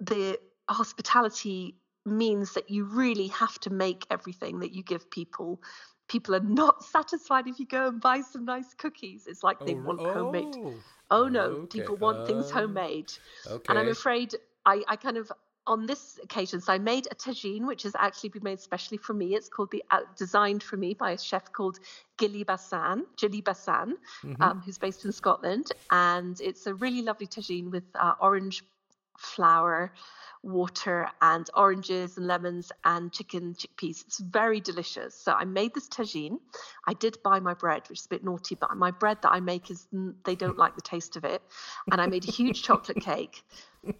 the 0.00 0.38
hospitality 0.68 1.76
means 2.04 2.54
that 2.54 2.70
you 2.70 2.84
really 2.84 3.28
have 3.28 3.58
to 3.60 3.70
make 3.70 4.06
everything 4.10 4.60
that 4.60 4.72
you 4.72 4.82
give 4.82 5.10
people. 5.10 5.60
People 6.08 6.34
are 6.34 6.40
not 6.40 6.82
satisfied 6.84 7.46
if 7.46 7.58
you 7.58 7.66
go 7.66 7.88
and 7.88 8.00
buy 8.00 8.20
some 8.20 8.44
nice 8.44 8.74
cookies. 8.74 9.26
It's 9.26 9.42
like 9.42 9.64
they 9.64 9.74
Oh, 9.74 9.76
want 9.76 10.06
homemade. 10.06 10.56
oh, 10.64 10.84
Oh 11.10 11.28
no, 11.28 11.58
okay. 11.64 11.70
people 11.70 11.96
want 11.96 12.24
things 12.26 12.50
Oh, 12.50 12.52
homemade. 12.52 13.12
Okay. 13.46 13.68
And 13.68 13.78
I'm 13.78 13.88
afraid 13.88 14.34
I, 14.66 14.82
I 14.88 14.96
kind 14.96 15.16
of 15.16 15.30
on 15.66 15.86
this 15.86 16.18
occasion, 16.22 16.60
so 16.60 16.72
I 16.72 16.78
made 16.78 17.06
a 17.10 17.14
tagine, 17.14 17.66
which 17.66 17.82
has 17.84 17.94
actually 17.98 18.30
been 18.30 18.42
made 18.42 18.60
specially 18.60 18.98
for 18.98 19.14
me. 19.14 19.34
It's 19.34 19.48
called 19.48 19.70
the 19.70 19.82
uh, 19.90 20.00
designed 20.16 20.62
for 20.62 20.76
me 20.76 20.94
by 20.94 21.12
a 21.12 21.18
chef 21.18 21.52
called 21.52 21.78
Ghillie 22.18 22.44
Basan, 22.44 23.06
Ghillie 23.16 23.42
Basan, 23.42 23.96
Mhm. 24.22 24.52
um, 24.52 24.60
who's 24.60 24.78
based 24.78 25.04
in 25.04 25.12
Scotland, 25.12 25.70
and 25.90 26.40
it's 26.40 26.66
a 26.66 26.74
really 26.74 27.02
lovely 27.02 27.26
tagine 27.26 27.70
with 27.70 27.84
uh, 27.94 28.14
orange 28.20 28.64
flour, 29.18 29.92
water, 30.42 31.08
and 31.20 31.48
oranges 31.54 32.16
and 32.16 32.26
lemons 32.26 32.72
and 32.84 33.12
chicken 33.12 33.54
chickpeas. 33.54 34.04
It's 34.06 34.18
very 34.18 34.60
delicious. 34.60 35.14
So 35.14 35.32
I 35.32 35.44
made 35.44 35.74
this 35.74 35.88
tagine. 35.88 36.38
I 36.86 36.94
did 36.94 37.18
buy 37.22 37.40
my 37.40 37.54
bread, 37.54 37.82
which 37.88 38.00
is 38.00 38.06
a 38.06 38.08
bit 38.08 38.24
naughty, 38.24 38.54
but 38.56 38.76
my 38.76 38.90
bread 38.90 39.18
that 39.22 39.32
I 39.32 39.40
make 39.40 39.70
is 39.70 39.86
they 40.24 40.34
don't 40.34 40.58
like 40.58 40.74
the 40.74 40.82
taste 40.82 41.16
of 41.16 41.24
it. 41.24 41.42
And 41.90 42.00
I 42.00 42.06
made 42.06 42.28
a 42.28 42.32
huge 42.32 42.62
chocolate 42.62 43.00
cake. 43.00 43.44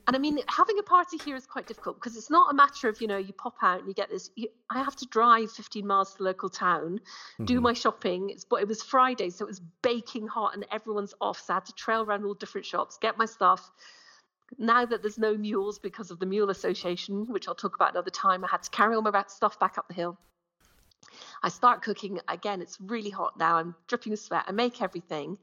And 0.07 0.15
I 0.17 0.19
mean, 0.19 0.39
having 0.49 0.79
a 0.79 0.83
party 0.83 1.19
here 1.19 1.37
is 1.37 1.47
quite 1.47 1.67
difficult 1.67 1.97
because 1.97 2.17
it's 2.17 2.31
not 2.31 2.53
a 2.53 2.55
matter 2.55 2.89
of, 2.89 3.01
you 3.01 3.09
know, 3.09 3.17
you 3.19 3.33
pop 3.33 3.57
out 3.63 3.81
and 3.81 3.89
you 3.89 3.95
get 3.95 4.11
this. 4.11 4.31
You, 4.37 4.49
I 4.71 4.83
have 4.83 4.95
to 4.97 5.07
drive 5.07 5.51
15 5.51 5.87
miles 5.87 6.13
to 6.13 6.19
the 6.19 6.25
local 6.25 6.49
town, 6.49 7.01
do 7.45 7.59
Mhm. 7.59 7.63
my 7.63 7.73
shopping. 7.73 8.31
It's, 8.31 8.45
but 8.45 8.63
it 8.63 8.69
was 8.69 8.83
Friday, 8.83 9.31
so 9.31 9.45
it 9.45 9.49
was 9.49 9.61
baking 9.83 10.29
hot 10.29 10.55
and 10.55 10.65
everyone's 10.71 11.15
off. 11.21 11.41
So 11.41 11.53
I 11.53 11.57
had 11.57 11.67
to 11.67 11.73
trail 11.75 12.03
around 12.03 12.25
all 12.25 12.35
different 12.35 12.65
shops, 12.65 12.97
get 12.99 13.19
my 13.19 13.27
stuff. 13.27 13.71
Now 14.59 14.85
that 14.85 15.03
there's 15.03 15.19
no 15.19 15.37
mules 15.37 15.79
because 15.79 16.11
of 16.11 16.19
the 16.19 16.27
Mule 16.27 16.51
Association, 16.51 17.27
which 17.27 17.49
I'll 17.49 17.55
talk 17.55 17.75
about 17.75 17.93
another 17.93 18.11
time, 18.11 18.45
I 18.45 18.49
had 18.49 18.63
to 18.63 18.71
carry 18.71 18.95
all 18.95 19.03
my 19.03 19.25
stuff 19.29 19.59
back 19.59 19.79
up 19.79 19.89
the 19.89 19.95
hill. 19.95 20.19
I 21.43 21.49
start 21.49 21.83
cooking 21.83 22.21
again. 22.29 22.63
It's 22.63 22.81
really 22.81 23.11
hot 23.11 23.39
now. 23.39 23.57
I'm 23.57 23.75
dripping 23.89 24.13
with 24.13 24.21
sweat. 24.21 24.45
I 24.47 24.53
make 24.53 24.81
everything. 24.81 25.39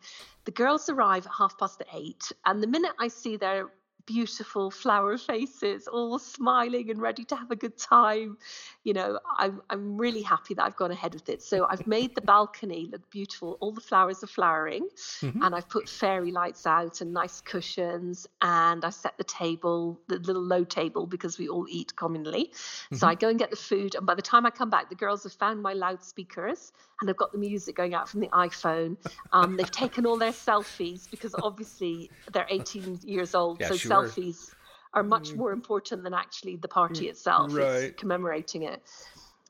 The 0.45 0.51
girls 0.51 0.89
arrive 0.89 1.25
at 1.25 1.33
half 1.37 1.57
past 1.57 1.83
eight, 1.93 2.31
and 2.45 2.63
the 2.63 2.67
minute 2.67 2.93
I 2.99 3.09
see 3.09 3.35
their 3.35 3.69
beautiful 4.09 4.71
flower 4.71 5.17
faces, 5.31 5.87
all 5.87 6.17
smiling 6.17 6.89
and 6.89 6.99
ready 6.99 7.23
to 7.25 7.35
have 7.35 7.51
a 7.51 7.55
good 7.55 7.77
time. 7.77 8.37
You 8.83 8.93
know, 8.93 9.19
I'm, 9.37 9.61
I'm 9.69 9.97
really 9.97 10.23
happy 10.23 10.55
that 10.55 10.63
I've 10.63 10.75
gone 10.75 10.91
ahead 10.91 11.13
with 11.13 11.29
it. 11.29 11.43
So 11.43 11.67
I've 11.69 11.85
made 11.85 12.15
the 12.15 12.21
balcony 12.21 12.89
look 12.91 13.07
beautiful. 13.11 13.57
All 13.61 13.71
the 13.71 13.81
flowers 13.81 14.23
are 14.23 14.27
flowering, 14.27 14.87
mm-hmm. 15.21 15.43
and 15.43 15.55
I've 15.55 15.69
put 15.69 15.87
fairy 15.87 16.31
lights 16.31 16.65
out 16.65 17.01
and 17.01 17.13
nice 17.13 17.39
cushions, 17.41 18.25
and 18.41 18.83
I 18.83 18.89
set 18.89 19.17
the 19.17 19.23
table, 19.23 19.99
the 20.07 20.17
little 20.17 20.43
low 20.43 20.63
table, 20.63 21.05
because 21.05 21.37
we 21.37 21.47
all 21.47 21.67
eat 21.69 21.93
communally. 21.95 22.49
Mm-hmm. 22.49 22.95
So 22.95 23.07
I 23.07 23.13
go 23.13 23.29
and 23.29 23.37
get 23.37 23.51
the 23.51 23.57
food, 23.57 23.93
and 23.93 24.07
by 24.07 24.15
the 24.15 24.23
time 24.23 24.45
I 24.45 24.49
come 24.49 24.71
back, 24.71 24.89
the 24.89 24.95
girls 24.95 25.23
have 25.23 25.33
found 25.33 25.61
my 25.61 25.73
loudspeakers 25.73 26.71
and 26.99 27.07
they've 27.07 27.17
got 27.17 27.31
the 27.31 27.37
music 27.37 27.75
going 27.75 27.93
out 27.93 28.09
from 28.09 28.19
the 28.19 28.27
iPhone. 28.27 28.97
Um, 29.31 29.55
they've 29.55 29.71
taken 29.71 30.05
all 30.05 30.17
their 30.17 30.31
selfies 30.31 31.09
because 31.09 31.33
obviously 31.41 32.11
they're 32.33 32.47
18 32.49 32.99
years 33.03 33.35
old, 33.35 33.59
yeah, 33.61 33.69
so. 33.69 33.75
Selfies 34.07 34.53
are 34.93 35.03
much 35.03 35.29
mm. 35.29 35.37
more 35.37 35.51
important 35.51 36.03
than 36.03 36.13
actually 36.13 36.55
the 36.55 36.67
party 36.67 37.05
mm, 37.05 37.09
itself. 37.09 37.53
Right. 37.53 37.65
It's 37.65 37.99
commemorating 37.99 38.63
it. 38.63 38.81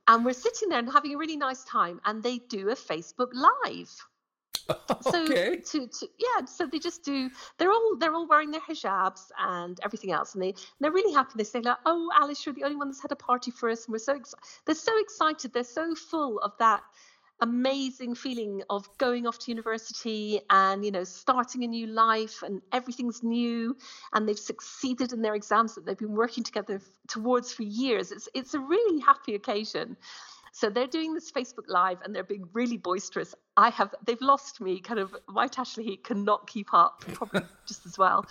And 0.08 0.26
we're 0.26 0.34
sitting 0.34 0.70
there 0.70 0.80
and 0.80 0.92
having 0.92 1.14
a 1.14 1.18
really 1.18 1.38
nice 1.38 1.64
time, 1.64 2.02
and 2.06 2.24
they 2.24 2.40
do 2.40 2.70
a 2.70 2.76
Facebook 2.76 3.30
Live. 3.34 3.92
okay. 5.06 5.62
So 5.64 5.80
to, 5.80 5.88
to 5.88 6.08
yeah, 6.18 6.46
so 6.46 6.66
they 6.66 6.80
just 6.80 7.04
do. 7.04 7.30
They're 7.58 7.72
all 7.72 7.96
they're 7.98 8.14
all 8.14 8.28
wearing 8.28 8.52
their 8.52 8.62
hijabs 8.62 9.32
and 9.40 9.80
everything 9.84 10.12
else, 10.12 10.34
and 10.34 10.44
they 10.44 10.54
they're 10.80 10.92
really 10.92 11.14
happy. 11.14 11.34
They 11.36 11.44
say 11.44 11.62
like, 11.62 11.78
"Oh, 11.86 12.10
Alice, 12.16 12.46
you're 12.46 12.56
the 12.56 12.64
only 12.64 12.76
one 12.76 12.90
that's 12.90 13.02
had 13.02 13.12
a 13.12 13.16
party 13.16 13.52
for 13.52 13.70
us," 13.70 13.86
and 13.86 13.94
we're 13.94 14.00
so 14.00 14.16
excited. 14.16 14.44
They're 14.66 14.76
so 14.76 15.00
excited. 15.00 15.54
They're 15.54 15.64
so 15.64 15.96
full 15.96 16.40
of 16.40 16.54
that 16.60 16.82
amazing 17.42 18.16
feeling 18.16 18.62
of 18.70 18.90
going 18.98 19.26
off 19.26 19.40
to 19.40 19.52
university 19.52 20.42
and 20.50 20.84
you 20.84 20.92
know 20.92 21.04
starting 21.04 21.64
a 21.64 21.68
new 21.68 21.88
life 21.88 22.44
and 22.44 22.62
everything's 22.72 23.24
new 23.24 23.76
and 24.14 24.28
they've 24.28 24.40
succeeded 24.40 25.14
in 25.14 25.22
their 25.22 25.36
exams 25.36 25.76
that 25.76 25.86
they've 25.86 25.98
been 25.98 26.16
working 26.16 26.44
together 26.44 26.82
towards 27.08 27.54
for 27.54 27.64
years 27.64 28.12
it's 28.12 28.28
it's 28.34 28.54
a 28.54 28.60
really 28.60 29.00
happy 29.00 29.36
occasion 29.36 29.96
so 30.52 30.70
they're 30.70 30.88
doing 30.88 31.14
this 31.14 31.32
Facebook 31.32 31.68
Live 31.68 32.00
and 32.04 32.14
they're 32.14 32.24
being 32.24 32.50
really 32.54 32.78
boisterous. 32.78 33.36
I 33.56 33.70
have 33.70 33.94
they've 34.06 34.22
lost 34.22 34.60
me. 34.62 34.80
Kind 34.80 35.00
of 35.00 35.16
my 35.28 35.48
Tashley 35.48 36.04
cannot 36.04 36.48
keep 36.48 36.74
up, 36.74 37.04
probably 37.14 37.42
just 37.68 37.86
as 37.86 37.98
well. 37.98 38.26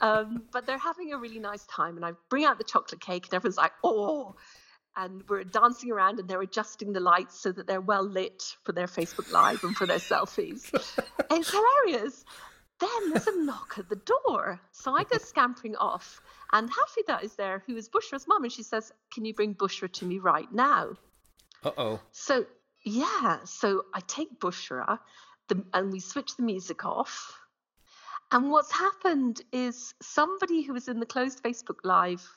Um, 0.00 0.44
but 0.52 0.66
they're 0.66 0.78
having 0.78 1.12
a 1.12 1.18
really 1.18 1.38
nice 1.38 1.64
time, 1.66 1.96
and 1.96 2.04
I 2.04 2.12
bring 2.30 2.44
out 2.44 2.58
the 2.58 2.64
chocolate 2.64 3.00
cake, 3.00 3.26
and 3.26 3.34
everyone's 3.34 3.56
like, 3.56 3.72
"Oh!" 3.82 4.36
And 4.96 5.22
we're 5.28 5.44
dancing 5.44 5.90
around 5.90 6.18
and 6.20 6.28
they're 6.28 6.40
adjusting 6.40 6.92
the 6.92 7.00
lights 7.00 7.38
so 7.38 7.52
that 7.52 7.66
they're 7.66 7.80
well 7.80 8.04
lit 8.04 8.56
for 8.62 8.72
their 8.72 8.86
Facebook 8.86 9.30
Live 9.32 9.64
and 9.64 9.76
for 9.76 9.86
their 9.86 9.98
selfies. 9.98 10.70
it's 11.30 11.50
hilarious. 11.50 12.24
Then 12.80 13.10
there's 13.10 13.26
a 13.26 13.44
knock 13.44 13.74
at 13.78 13.88
the 13.88 13.96
door. 13.96 14.60
So 14.72 14.94
I 14.94 15.04
go 15.04 15.18
scampering 15.18 15.76
off, 15.76 16.20
and 16.52 16.68
Hafida 16.70 17.22
is 17.22 17.34
there, 17.34 17.62
who 17.66 17.76
is 17.76 17.88
Bushra's 17.88 18.26
mum, 18.26 18.44
and 18.44 18.52
she 18.52 18.62
says, 18.62 18.92
Can 19.12 19.24
you 19.24 19.34
bring 19.34 19.54
Bushra 19.54 19.90
to 19.92 20.04
me 20.04 20.18
right 20.18 20.52
now? 20.52 20.96
Uh 21.62 21.70
oh. 21.76 22.00
So, 22.12 22.46
yeah, 22.84 23.38
so 23.44 23.84
I 23.94 24.00
take 24.00 24.40
Bushra 24.40 24.98
the, 25.48 25.64
and 25.72 25.92
we 25.92 26.00
switch 26.00 26.36
the 26.36 26.42
music 26.42 26.84
off. 26.84 27.38
And 28.32 28.50
what's 28.50 28.72
happened 28.72 29.40
is 29.52 29.94
somebody 30.02 30.62
who 30.62 30.72
was 30.72 30.88
in 30.88 30.98
the 30.98 31.06
closed 31.06 31.42
Facebook 31.42 31.78
Live 31.84 32.28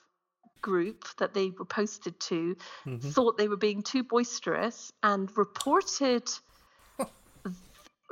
group 0.62 1.06
that 1.18 1.34
they 1.34 1.50
were 1.50 1.66
posted 1.66 2.20
to 2.20 2.56
mm-hmm. 2.86 3.10
thought 3.10 3.38
they 3.38 3.48
were 3.48 3.58
being 3.58 3.82
too 3.82 4.04
boisterous 4.04 4.92
and 5.04 5.36
reported 5.38 6.30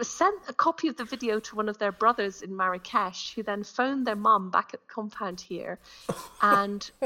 sent 0.04 0.36
a 0.48 0.54
copy 0.54 0.88
of 0.88 0.98
the 0.98 1.06
video 1.06 1.40
to 1.40 1.56
one 1.56 1.70
of 1.70 1.78
their 1.78 1.92
brothers 1.92 2.42
in 2.42 2.56
Marrakesh, 2.56 3.34
who 3.34 3.44
then 3.44 3.64
phoned 3.64 4.06
their 4.06 4.16
mum 4.16 4.50
back 4.50 4.72
at 4.74 4.82
the 4.82 4.88
compound 4.88 5.40
here, 5.40 5.80
and 6.42 6.90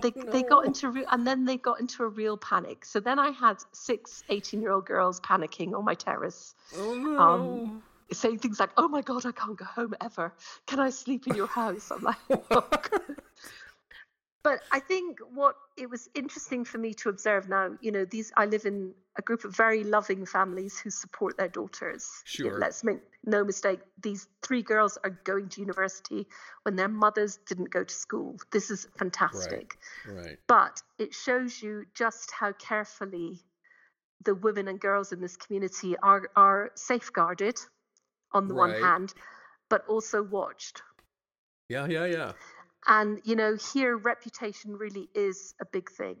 they 0.00 0.12
no. 0.14 0.30
they 0.30 0.42
got 0.42 0.64
into 0.64 0.88
re- 0.90 1.06
and 1.10 1.26
then 1.26 1.44
they 1.44 1.56
got 1.56 1.80
into 1.80 2.04
a 2.04 2.08
real 2.08 2.36
panic. 2.36 2.84
So 2.84 3.00
then 3.00 3.18
I 3.18 3.30
had 3.30 3.56
six 3.72 4.22
18 4.28 4.60
year 4.62 4.72
old 4.72 4.86
girls 4.86 5.20
panicking 5.20 5.76
on 5.76 5.84
my 5.84 5.94
terrace. 5.94 6.54
Oh 6.76 6.94
no. 6.94 7.18
Um, 7.18 7.82
saying 8.12 8.38
things 8.38 8.60
like, 8.60 8.70
"Oh 8.76 8.88
my 8.88 9.02
god, 9.02 9.26
I 9.26 9.32
can't 9.32 9.56
go 9.56 9.64
home 9.64 9.94
ever. 10.00 10.32
Can 10.66 10.78
I 10.78 10.90
sleep 10.90 11.26
in 11.26 11.34
your 11.34 11.48
house?" 11.48 11.90
I'm 11.90 12.02
like, 12.02 12.16
oh, 12.50 12.68
but 14.42 14.60
I 14.70 14.80
think 14.80 15.18
what 15.34 15.56
it 15.76 15.90
was 15.90 16.08
interesting 16.14 16.64
for 16.64 16.78
me 16.78 16.94
to 16.94 17.08
observe 17.08 17.48
now, 17.48 17.76
you 17.80 17.90
know, 17.90 18.04
these 18.04 18.32
I 18.36 18.46
live 18.46 18.64
in 18.64 18.94
a 19.16 19.22
group 19.22 19.44
of 19.44 19.54
very 19.54 19.82
loving 19.82 20.24
families 20.24 20.78
who 20.78 20.90
support 20.90 21.36
their 21.36 21.48
daughters. 21.48 22.22
Sure. 22.24 22.58
let's 22.58 22.84
make 22.84 23.00
no 23.24 23.44
mistake, 23.44 23.80
these 24.00 24.28
three 24.42 24.62
girls 24.62 24.96
are 25.02 25.10
going 25.24 25.48
to 25.50 25.60
university 25.60 26.26
when 26.62 26.76
their 26.76 26.88
mothers 26.88 27.38
didn't 27.46 27.70
go 27.70 27.82
to 27.82 27.94
school. 27.94 28.36
This 28.52 28.70
is 28.70 28.86
fantastic. 28.96 29.76
Right. 30.06 30.26
right. 30.26 30.38
But 30.46 30.82
it 30.98 31.12
shows 31.12 31.60
you 31.60 31.84
just 31.94 32.30
how 32.30 32.52
carefully 32.52 33.40
the 34.24 34.34
women 34.34 34.68
and 34.68 34.80
girls 34.80 35.12
in 35.12 35.20
this 35.20 35.36
community 35.36 35.96
are 36.02 36.30
are 36.36 36.70
safeguarded 36.74 37.58
on 38.32 38.46
the 38.46 38.54
right. 38.54 38.72
one 38.72 38.82
hand, 38.82 39.14
but 39.68 39.84
also 39.88 40.22
watched. 40.22 40.82
Yeah, 41.68 41.86
yeah, 41.86 42.06
yeah. 42.06 42.32
And, 42.88 43.20
you 43.24 43.36
know, 43.36 43.56
here 43.74 43.96
reputation 43.96 44.72
really 44.76 45.08
is 45.14 45.54
a 45.60 45.66
big 45.66 45.90
thing. 45.90 46.16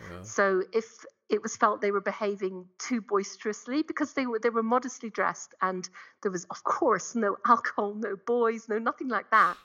Yeah. 0.00 0.22
So 0.22 0.62
if 0.72 0.86
it 1.28 1.42
was 1.42 1.56
felt 1.56 1.80
they 1.80 1.90
were 1.90 2.00
behaving 2.00 2.66
too 2.78 3.00
boisterously 3.00 3.82
because 3.82 4.14
they 4.14 4.26
were 4.26 4.38
they 4.38 4.50
were 4.50 4.62
modestly 4.62 5.10
dressed 5.10 5.54
and 5.60 5.88
there 6.22 6.30
was 6.30 6.44
of 6.50 6.62
course 6.64 7.14
no 7.14 7.36
alcohol, 7.46 7.94
no 7.94 8.16
boys, 8.26 8.68
no 8.68 8.78
nothing 8.78 9.08
like 9.08 9.30
that. 9.30 9.56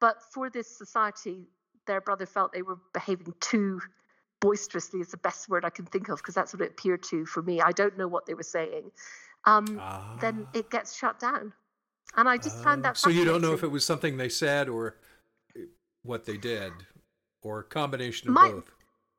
But 0.00 0.16
for 0.32 0.50
this 0.50 0.78
society, 0.78 1.48
their 1.86 2.00
brother 2.00 2.26
felt 2.26 2.52
they 2.52 2.62
were 2.62 2.78
behaving 2.92 3.34
too 3.40 3.80
boisterously 4.40 5.00
is 5.00 5.08
the 5.08 5.18
best 5.18 5.48
word 5.48 5.64
I 5.64 5.70
can 5.70 5.84
think 5.84 6.08
of 6.08 6.18
because 6.18 6.34
that's 6.34 6.54
what 6.54 6.62
it 6.62 6.70
appeared 6.70 7.02
to 7.04 7.26
for 7.26 7.42
me. 7.42 7.60
I 7.60 7.72
don't 7.72 7.96
know 7.98 8.08
what 8.08 8.26
they 8.26 8.34
were 8.34 8.42
saying. 8.42 8.90
Um, 9.44 9.78
ah. 9.80 10.16
Then 10.20 10.46
it 10.54 10.70
gets 10.70 10.96
shut 10.96 11.18
down, 11.18 11.52
and 12.16 12.28
I 12.28 12.36
just 12.36 12.62
found 12.62 12.84
that. 12.84 12.96
So 12.96 13.10
you 13.10 13.24
don't 13.24 13.40
know 13.40 13.52
if 13.52 13.62
it 13.62 13.70
was 13.70 13.84
something 13.84 14.16
they 14.16 14.28
said 14.28 14.68
or 14.68 14.96
what 16.02 16.24
they 16.24 16.36
did, 16.36 16.72
or 17.42 17.60
a 17.60 17.64
combination 17.64 18.28
of 18.28 18.34
My, 18.34 18.50
both? 18.50 18.70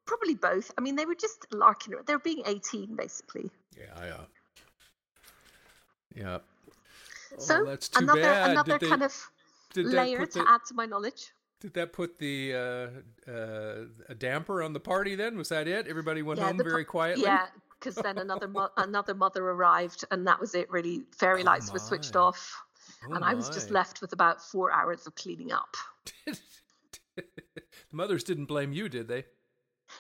Probably 0.06 0.36
both. 0.36 0.72
I 0.78 0.82
mean, 0.82 0.96
they 0.96 1.06
were 1.06 1.16
just 1.16 1.46
larking. 1.54 1.94
They 2.06 2.14
were 2.14 2.20
being 2.20 2.44
eighteen, 2.46 2.96
basically. 2.96 3.50
Yeah, 3.78 4.06
yeah, 4.06 4.18
yeah. 6.16 6.38
So 7.38 7.62
oh, 7.62 7.66
that's 7.66 7.90
too 7.90 8.04
another 8.04 8.22
bad. 8.22 8.52
another 8.52 8.78
they, 8.78 8.90
kind 8.90 9.04
of 9.04 9.14
layer 9.76 10.26
to 10.26 10.40
the, 10.40 10.46
add 10.48 10.62
to 10.68 10.74
my 10.74 10.86
knowledge. 10.86 11.32
Did 11.60 11.74
that 11.76 11.94
put 11.94 12.18
the 12.18 12.54
uh, 12.54 13.32
uh, 13.32 13.86
a 14.10 14.16
damper 14.16 14.64
on 14.64 14.74
the 14.74 14.80
party? 14.80 15.16
Then 15.16 15.38
was 15.38 15.50
that 15.50 15.68
it? 15.68 15.88
Everybody 15.88 16.24
went 16.24 16.40
yeah, 16.40 16.48
home 16.48 16.58
very 16.58 16.84
quietly. 16.84 17.24
Yeah, 17.24 17.46
because 17.80 17.96
then 17.96 18.18
another 18.18 18.48
mo- 18.48 18.72
another 18.78 19.14
mother 19.14 19.48
arrived, 19.48 20.04
and 20.12 20.26
that 20.28 20.40
was 20.40 20.56
it. 20.56 20.70
Really, 20.72 21.04
fairy 21.12 21.44
oh 21.44 21.46
lights 21.46 21.70
oh 21.70 21.74
were 21.74 21.80
switched 21.80 22.16
off, 22.16 22.64
oh 23.04 23.12
and 23.12 23.22
my. 23.22 23.32
I 23.32 23.34
was 23.34 23.50
just 23.50 23.70
left 23.70 24.02
with 24.02 24.12
about 24.12 24.42
four 24.42 24.72
hours 24.72 25.06
of 25.08 25.16
cleaning 25.16 25.52
up. 25.52 25.78
the 27.56 27.62
mothers 27.92 28.24
didn't 28.24 28.46
blame 28.46 28.74
you, 28.74 28.90
did 28.90 29.08
they? 29.08 29.26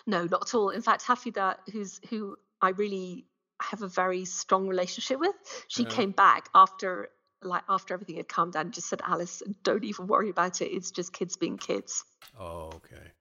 No, 0.07 0.25
not 0.25 0.43
at 0.43 0.55
all. 0.55 0.69
In 0.69 0.81
fact, 0.81 1.03
Hafida, 1.03 1.55
who's 1.71 1.99
who 2.09 2.37
I 2.61 2.69
really 2.69 3.25
have 3.61 3.81
a 3.81 3.87
very 3.87 4.25
strong 4.25 4.67
relationship 4.67 5.19
with, 5.19 5.35
she 5.67 5.83
yeah. 5.83 5.89
came 5.89 6.11
back 6.11 6.49
after 6.55 7.09
like 7.43 7.63
after 7.69 7.93
everything 7.93 8.17
had 8.17 8.27
calmed 8.27 8.53
down 8.53 8.67
and 8.67 8.73
just 8.73 8.87
said, 8.87 9.01
Alice, 9.05 9.41
don't 9.63 9.83
even 9.83 10.07
worry 10.07 10.29
about 10.29 10.61
it. 10.61 10.65
It's 10.65 10.91
just 10.91 11.13
kids 11.13 11.37
being 11.37 11.57
kids. 11.57 12.03
Oh, 12.39 12.71
okay. 12.75 13.11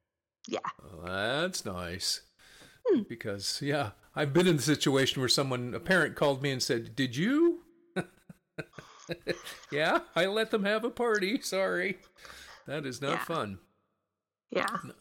Yeah. 0.46 0.58
Well, 0.82 1.42
that's 1.42 1.64
nice. 1.64 2.22
Hmm. 2.86 3.02
Because 3.08 3.60
yeah, 3.62 3.90
I've 4.14 4.32
been 4.32 4.46
in 4.46 4.56
the 4.56 4.62
situation 4.62 5.20
where 5.20 5.28
someone 5.28 5.74
a 5.74 5.80
parent 5.80 6.16
called 6.16 6.42
me 6.42 6.50
and 6.50 6.62
said, 6.62 6.94
Did 6.94 7.16
you? 7.16 7.60
yeah, 9.72 10.00
I 10.14 10.26
let 10.26 10.50
them 10.50 10.64
have 10.64 10.84
a 10.84 10.90
party. 10.90 11.40
Sorry. 11.40 11.98
That 12.66 12.86
is 12.86 13.00
not 13.00 13.10
yeah. 13.12 13.24
fun. 13.24 13.58
Yeah. 14.50 14.66
Uh, 14.68 14.78
no, 14.84 14.92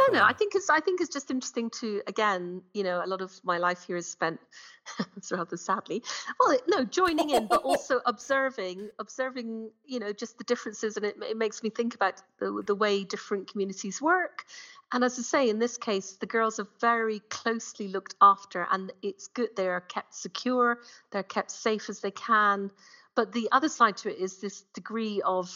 no, 0.00 0.18
no, 0.18 0.24
I 0.24 0.34
think 0.34 0.54
it's 0.54 0.68
I 0.68 0.80
think 0.80 1.00
it's 1.00 1.12
just 1.12 1.30
interesting 1.30 1.70
to 1.80 2.02
again, 2.06 2.60
you 2.74 2.82
know, 2.82 3.02
a 3.02 3.06
lot 3.06 3.22
of 3.22 3.32
my 3.42 3.56
life 3.56 3.84
here 3.86 3.96
is 3.96 4.06
spent 4.06 4.38
rather 5.30 5.56
sadly. 5.56 6.02
Well, 6.38 6.58
no, 6.68 6.84
joining 6.84 7.30
in, 7.30 7.46
but 7.46 7.62
also 7.62 8.00
observing, 8.06 8.90
observing, 8.98 9.70
you 9.86 9.98
know, 9.98 10.12
just 10.12 10.36
the 10.36 10.44
differences, 10.44 10.98
and 10.98 11.06
it, 11.06 11.16
it 11.22 11.38
makes 11.38 11.62
me 11.62 11.70
think 11.70 11.94
about 11.94 12.22
the 12.38 12.62
the 12.66 12.74
way 12.74 13.02
different 13.02 13.50
communities 13.50 14.02
work. 14.02 14.44
And 14.92 15.02
as 15.02 15.18
I 15.18 15.22
say, 15.22 15.48
in 15.48 15.58
this 15.58 15.78
case, 15.78 16.12
the 16.20 16.26
girls 16.26 16.60
are 16.60 16.68
very 16.78 17.20
closely 17.30 17.88
looked 17.88 18.14
after, 18.20 18.66
and 18.70 18.92
it's 19.00 19.28
good 19.28 19.56
they 19.56 19.68
are 19.68 19.80
kept 19.80 20.14
secure, 20.14 20.80
they're 21.12 21.22
kept 21.22 21.50
safe 21.50 21.88
as 21.88 22.00
they 22.00 22.10
can. 22.10 22.70
But 23.14 23.32
the 23.32 23.48
other 23.52 23.70
side 23.70 23.96
to 23.98 24.10
it 24.10 24.18
is 24.18 24.38
this 24.38 24.62
degree 24.74 25.22
of 25.24 25.50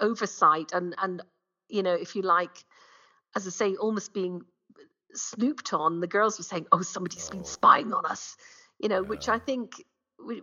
oversight 0.00 0.72
and 0.72 0.94
and 0.98 1.22
you 1.72 1.82
know 1.82 1.94
if 1.94 2.14
you 2.14 2.22
like 2.22 2.64
as 3.34 3.46
i 3.46 3.50
say 3.50 3.74
almost 3.76 4.12
being 4.12 4.42
snooped 5.14 5.72
on 5.72 6.00
the 6.00 6.06
girls 6.06 6.38
were 6.38 6.44
saying 6.44 6.66
oh 6.72 6.82
somebody's 6.82 7.28
oh. 7.30 7.36
been 7.36 7.44
spying 7.44 7.92
on 7.92 8.04
us 8.06 8.36
you 8.78 8.88
know 8.88 9.02
yeah. 9.02 9.08
which 9.08 9.28
i 9.28 9.38
think 9.38 9.84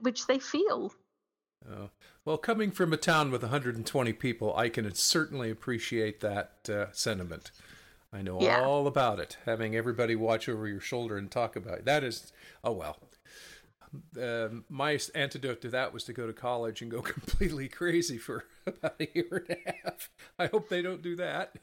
which 0.02 0.28
they 0.28 0.40
feel 0.40 0.92
Oh. 1.70 1.90
Well, 2.26 2.38
coming 2.38 2.72
from 2.72 2.94
a 2.94 2.98
town 2.98 3.32
with 3.32 3.42
120 3.42 4.14
people, 4.14 4.56
I 4.56 4.70
can 4.70 4.94
certainly 4.94 5.50
appreciate 5.50 6.22
that 6.22 6.70
uh, 6.70 6.86
sentiment. 6.92 7.52
I 8.12 8.22
know 8.22 8.42
Yeah. 8.42 8.64
all 8.64 8.88
about 8.88 9.20
it. 9.20 9.38
Having 9.46 9.76
everybody 9.76 10.16
watch 10.16 10.48
over 10.50 10.68
your 10.68 10.80
shoulder 10.80 11.18
and 11.18 11.30
talk 11.30 11.56
about 11.56 11.80
it. 11.80 11.86
That 11.86 12.04
is, 12.04 12.32
oh 12.64 12.72
well. 12.72 12.98
Um, 14.18 14.66
my 14.70 15.00
antidote 15.16 15.62
to 15.62 15.70
that 15.70 15.94
was 15.94 16.04
to 16.06 16.14
go 16.14 16.28
to 16.28 16.34
college 16.34 16.82
and 16.82 16.92
go 16.92 17.02
completely 17.04 17.68
crazy 17.68 18.18
for 18.18 18.46
about 18.68 18.96
a 19.00 19.08
year 19.14 19.46
and 19.48 19.58
a 19.66 19.72
half. 19.84 20.10
I 20.38 20.48
hope 20.48 20.70
they 20.70 20.82
don't 20.82 21.02
do 21.02 21.16
that. 21.18 21.56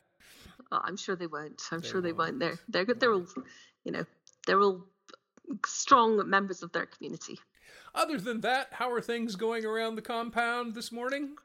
Oh, 0.72 0.80
I'm 0.82 0.96
sure 0.96 1.16
they 1.16 1.26
won't. 1.26 1.62
I'm 1.70 1.80
They 1.80 1.88
sure 1.88 2.00
they 2.00 2.12
won't. 2.12 2.38
won't. 2.38 2.38
They're 2.40 2.58
they're 2.68 2.84
good. 2.84 3.00
They're 3.00 3.12
all, 3.12 3.26
you 3.84 3.92
know, 3.92 4.04
they're 4.46 4.60
all 4.60 4.84
strong 5.64 6.28
members 6.28 6.62
of 6.62 6.72
their 6.72 6.86
community. 6.86 7.38
Other 7.94 8.18
than 8.18 8.40
that, 8.42 8.68
how 8.72 8.90
are 8.90 9.00
things 9.00 9.36
going 9.36 9.64
around 9.64 9.94
the 9.94 10.02
compound 10.02 10.74
this 10.74 10.92
morning? 10.92 11.36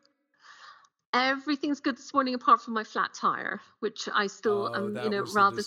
Everything's 1.13 1.81
good 1.81 1.97
this 1.97 2.13
morning 2.13 2.35
apart 2.35 2.61
from 2.61 2.73
my 2.73 2.85
flat 2.85 3.13
tire, 3.13 3.59
which 3.79 4.07
I 4.13 4.27
still 4.27 4.71
oh, 4.73 4.85
am, 4.85 4.97
you 5.03 5.09
know, 5.09 5.25
rather 5.33 5.61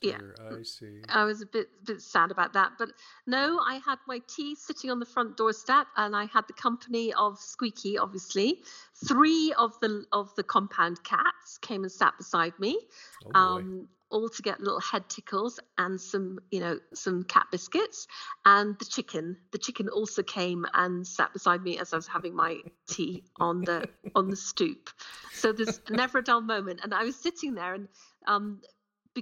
yeah. 0.00 0.18
I 0.40 0.62
see. 0.64 1.02
I 1.08 1.24
was 1.24 1.40
a 1.40 1.46
bit 1.46 1.68
bit 1.84 2.00
sad 2.00 2.32
about 2.32 2.52
that, 2.54 2.72
but 2.80 2.90
no, 3.24 3.60
I 3.60 3.80
had 3.84 3.98
my 4.08 4.20
tea 4.26 4.56
sitting 4.56 4.90
on 4.90 4.98
the 4.98 5.06
front 5.06 5.36
doorstep, 5.36 5.86
and 5.96 6.16
I 6.16 6.24
had 6.24 6.48
the 6.48 6.52
company 6.52 7.12
of 7.14 7.38
Squeaky. 7.38 7.96
Obviously, 7.96 8.62
three 9.06 9.54
of 9.56 9.78
the 9.80 10.04
of 10.10 10.34
the 10.34 10.42
compound 10.42 11.04
cats 11.04 11.58
came 11.58 11.84
and 11.84 11.92
sat 11.92 12.14
beside 12.18 12.58
me, 12.58 12.80
Oh 13.24 13.38
um, 13.38 13.88
all 14.10 14.28
to 14.28 14.42
get 14.42 14.60
little 14.60 14.80
head 14.80 15.08
tickles 15.08 15.60
and 15.76 16.00
some, 16.00 16.38
you 16.50 16.60
know, 16.60 16.78
some 16.94 17.22
cat 17.24 17.46
biscuits. 17.50 18.06
And 18.44 18.78
the 18.78 18.84
chicken, 18.84 19.36
the 19.52 19.58
chicken 19.58 19.88
also 19.88 20.22
came 20.22 20.66
and 20.74 21.06
sat 21.06 21.32
beside 21.32 21.62
me 21.62 21.78
as 21.78 21.92
I 21.92 21.96
was 21.96 22.06
having 22.06 22.34
my 22.34 22.60
tea 22.88 23.24
on 23.38 23.62
the 23.62 23.88
on 24.14 24.30
the 24.30 24.36
stoop. 24.36 24.90
So 25.32 25.52
there's 25.52 25.80
never 25.90 26.18
a 26.18 26.24
dull 26.24 26.40
moment. 26.40 26.80
And 26.82 26.94
I 26.94 27.04
was 27.04 27.16
sitting 27.16 27.54
there, 27.54 27.74
and 27.74 27.88
um, 28.26 28.60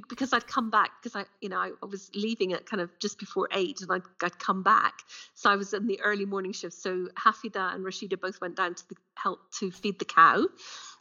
because 0.09 0.33
I'd 0.33 0.47
come 0.47 0.71
back 0.71 0.91
because 1.03 1.17
I, 1.17 1.25
you 1.41 1.49
know, 1.49 1.59
I, 1.59 1.71
was 1.87 2.11
leaving 2.15 2.53
at 2.53 2.67
kind 2.67 2.81
of 2.81 2.91
just 2.99 3.19
before 3.19 3.49
eight, 3.53 3.81
and 3.81 3.91
I'd, 3.91 4.03
I'd 4.23 4.39
come 4.39 4.63
back. 4.63 4.95
So 5.35 5.51
I 5.51 5.57
was 5.57 5.73
in 5.73 5.87
the 5.87 6.01
early 6.01 6.25
morning 6.25 6.53
shift. 6.53 6.75
So 6.75 7.09
Hafida 7.19 7.75
and 7.75 7.85
Rashida 7.85 8.21
both 8.21 8.41
went 8.41 8.57
down 8.57 8.75
to 8.75 8.89
the 8.89 8.97
help 9.15 9.41
to 9.59 9.71
feed 9.71 9.99
the 9.99 10.05
cow. 10.05 10.47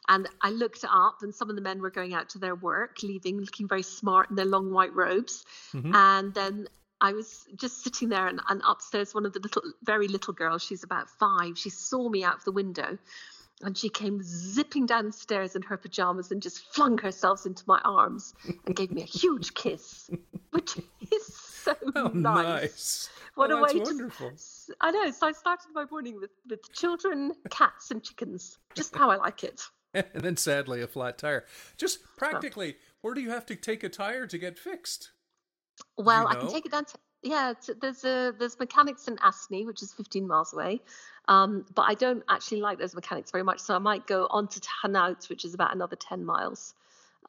And 0.08 0.28
I 0.41 0.52
looked 0.52 0.86
up, 0.88 1.18
and 1.22 1.34
some 1.34 1.50
of 1.50 1.56
the 1.56 1.62
men 1.62 1.82
were 1.82 1.89
going 1.89 2.13
out 2.13 2.30
to 2.30 2.39
their 2.39 2.56
work, 2.56 3.02
leaving 3.04 3.39
looking 3.39 3.68
very 3.68 3.84
smart 3.84 4.30
in 4.30 4.36
their 4.36 4.46
long 4.46 4.72
white 4.72 4.94
robes. 4.94 5.46
Mhm. 5.74 5.94
And 5.96 6.34
then 6.34 6.68
I 7.02 7.13
was 7.13 7.46
just 7.56 7.84
sitting 7.84 8.10
there, 8.10 8.28
and, 8.28 8.39
and 8.50 8.62
upstairs, 8.68 9.13
one 9.13 9.26
of 9.26 9.34
the 9.34 9.39
little, 9.39 9.63
very 9.84 10.08
little 10.08 10.34
girls, 10.34 10.63
she's 10.63 10.84
about 10.84 11.10
five, 11.10 11.58
she 11.58 11.70
saw 11.70 12.08
me 12.10 12.24
out 12.24 12.36
of 12.36 12.44
the 12.46 12.52
window. 12.52 12.98
And 13.62 13.78
she 13.78 13.88
came 13.88 14.22
zipping 14.22 14.86
downstairs 14.86 15.56
in 15.56 15.62
her 15.62 15.78
pajamas 15.78 16.30
and 16.30 16.41
just 16.41 16.74
flung 16.74 16.98
herself 16.98 17.46
into 17.46 17.63
my 17.65 17.80
arms 17.86 18.34
and 18.65 18.76
gave 18.76 18.91
me 18.91 19.02
a 19.02 19.06
huge 19.06 19.54
kiss, 19.54 20.10
which 20.52 20.78
is 21.10 21.36
so 21.36 21.74
How 21.96 22.10
nice. 22.13 22.34
nice. 22.36 23.10
What 23.36 23.52
Oh, 23.52 23.58
a 23.60 23.63
way 23.63 23.80
wonderful. 23.80 24.32
to. 24.32 24.76
I 24.82 24.91
know. 24.91 25.10
So 25.12 25.28
I 25.28 25.32
started 25.32 25.68
my 25.74 25.86
morning 25.89 26.20
with, 26.20 26.32
with 26.50 26.72
children, 26.74 27.32
cats, 27.50 27.91
and 27.91 28.04
chickens, 28.04 28.58
just 28.76 28.96
how 28.96 29.10
I 29.10 29.15
like 29.15 29.44
it. 29.46 29.62
and 30.13 30.23
then 30.23 30.38
sadly 30.38 30.81
a 30.81 30.88
flat 30.88 31.17
tire. 31.17 31.45
Just 31.77 31.99
practically, 32.17 32.75
where 33.01 33.13
do 33.13 33.21
you 33.21 33.29
have 33.29 33.45
to 33.47 33.55
take 33.55 33.84
a 33.84 33.89
tire 33.89 34.27
to 34.27 34.38
get 34.38 34.60
fixed? 34.60 35.12
Well, 35.97 36.23
you 36.23 36.27
I 36.27 36.36
can 36.36 36.51
take 36.51 36.65
it 36.65 36.71
down 36.71 36.86
to 36.86 36.97
yeah. 37.23 37.51
It's, 37.51 37.69
there's 37.81 38.03
a 38.03 38.34
there's 38.38 38.60
mechanics 38.60 39.08
in 39.08 39.15
Asni, 39.17 39.65
which 39.65 39.81
is 39.81 39.93
15 39.93 40.27
miles 40.27 40.53
away. 40.53 40.81
Um, 41.27 41.65
but 41.73 41.84
I 41.84 41.95
don't 41.95 42.23
actually 42.29 42.62
like 42.62 42.77
those 42.77 42.93
mechanics 42.93 43.31
very 43.31 43.43
much, 43.43 43.60
so 43.60 43.75
I 43.75 43.79
might 43.79 44.05
go 44.05 44.27
on 44.29 44.47
to 44.47 44.62
Hanaut, 44.84 45.27
which 45.27 45.43
is 45.43 45.55
about 45.55 45.73
another 45.73 45.95
10 45.95 46.23
miles. 46.23 46.75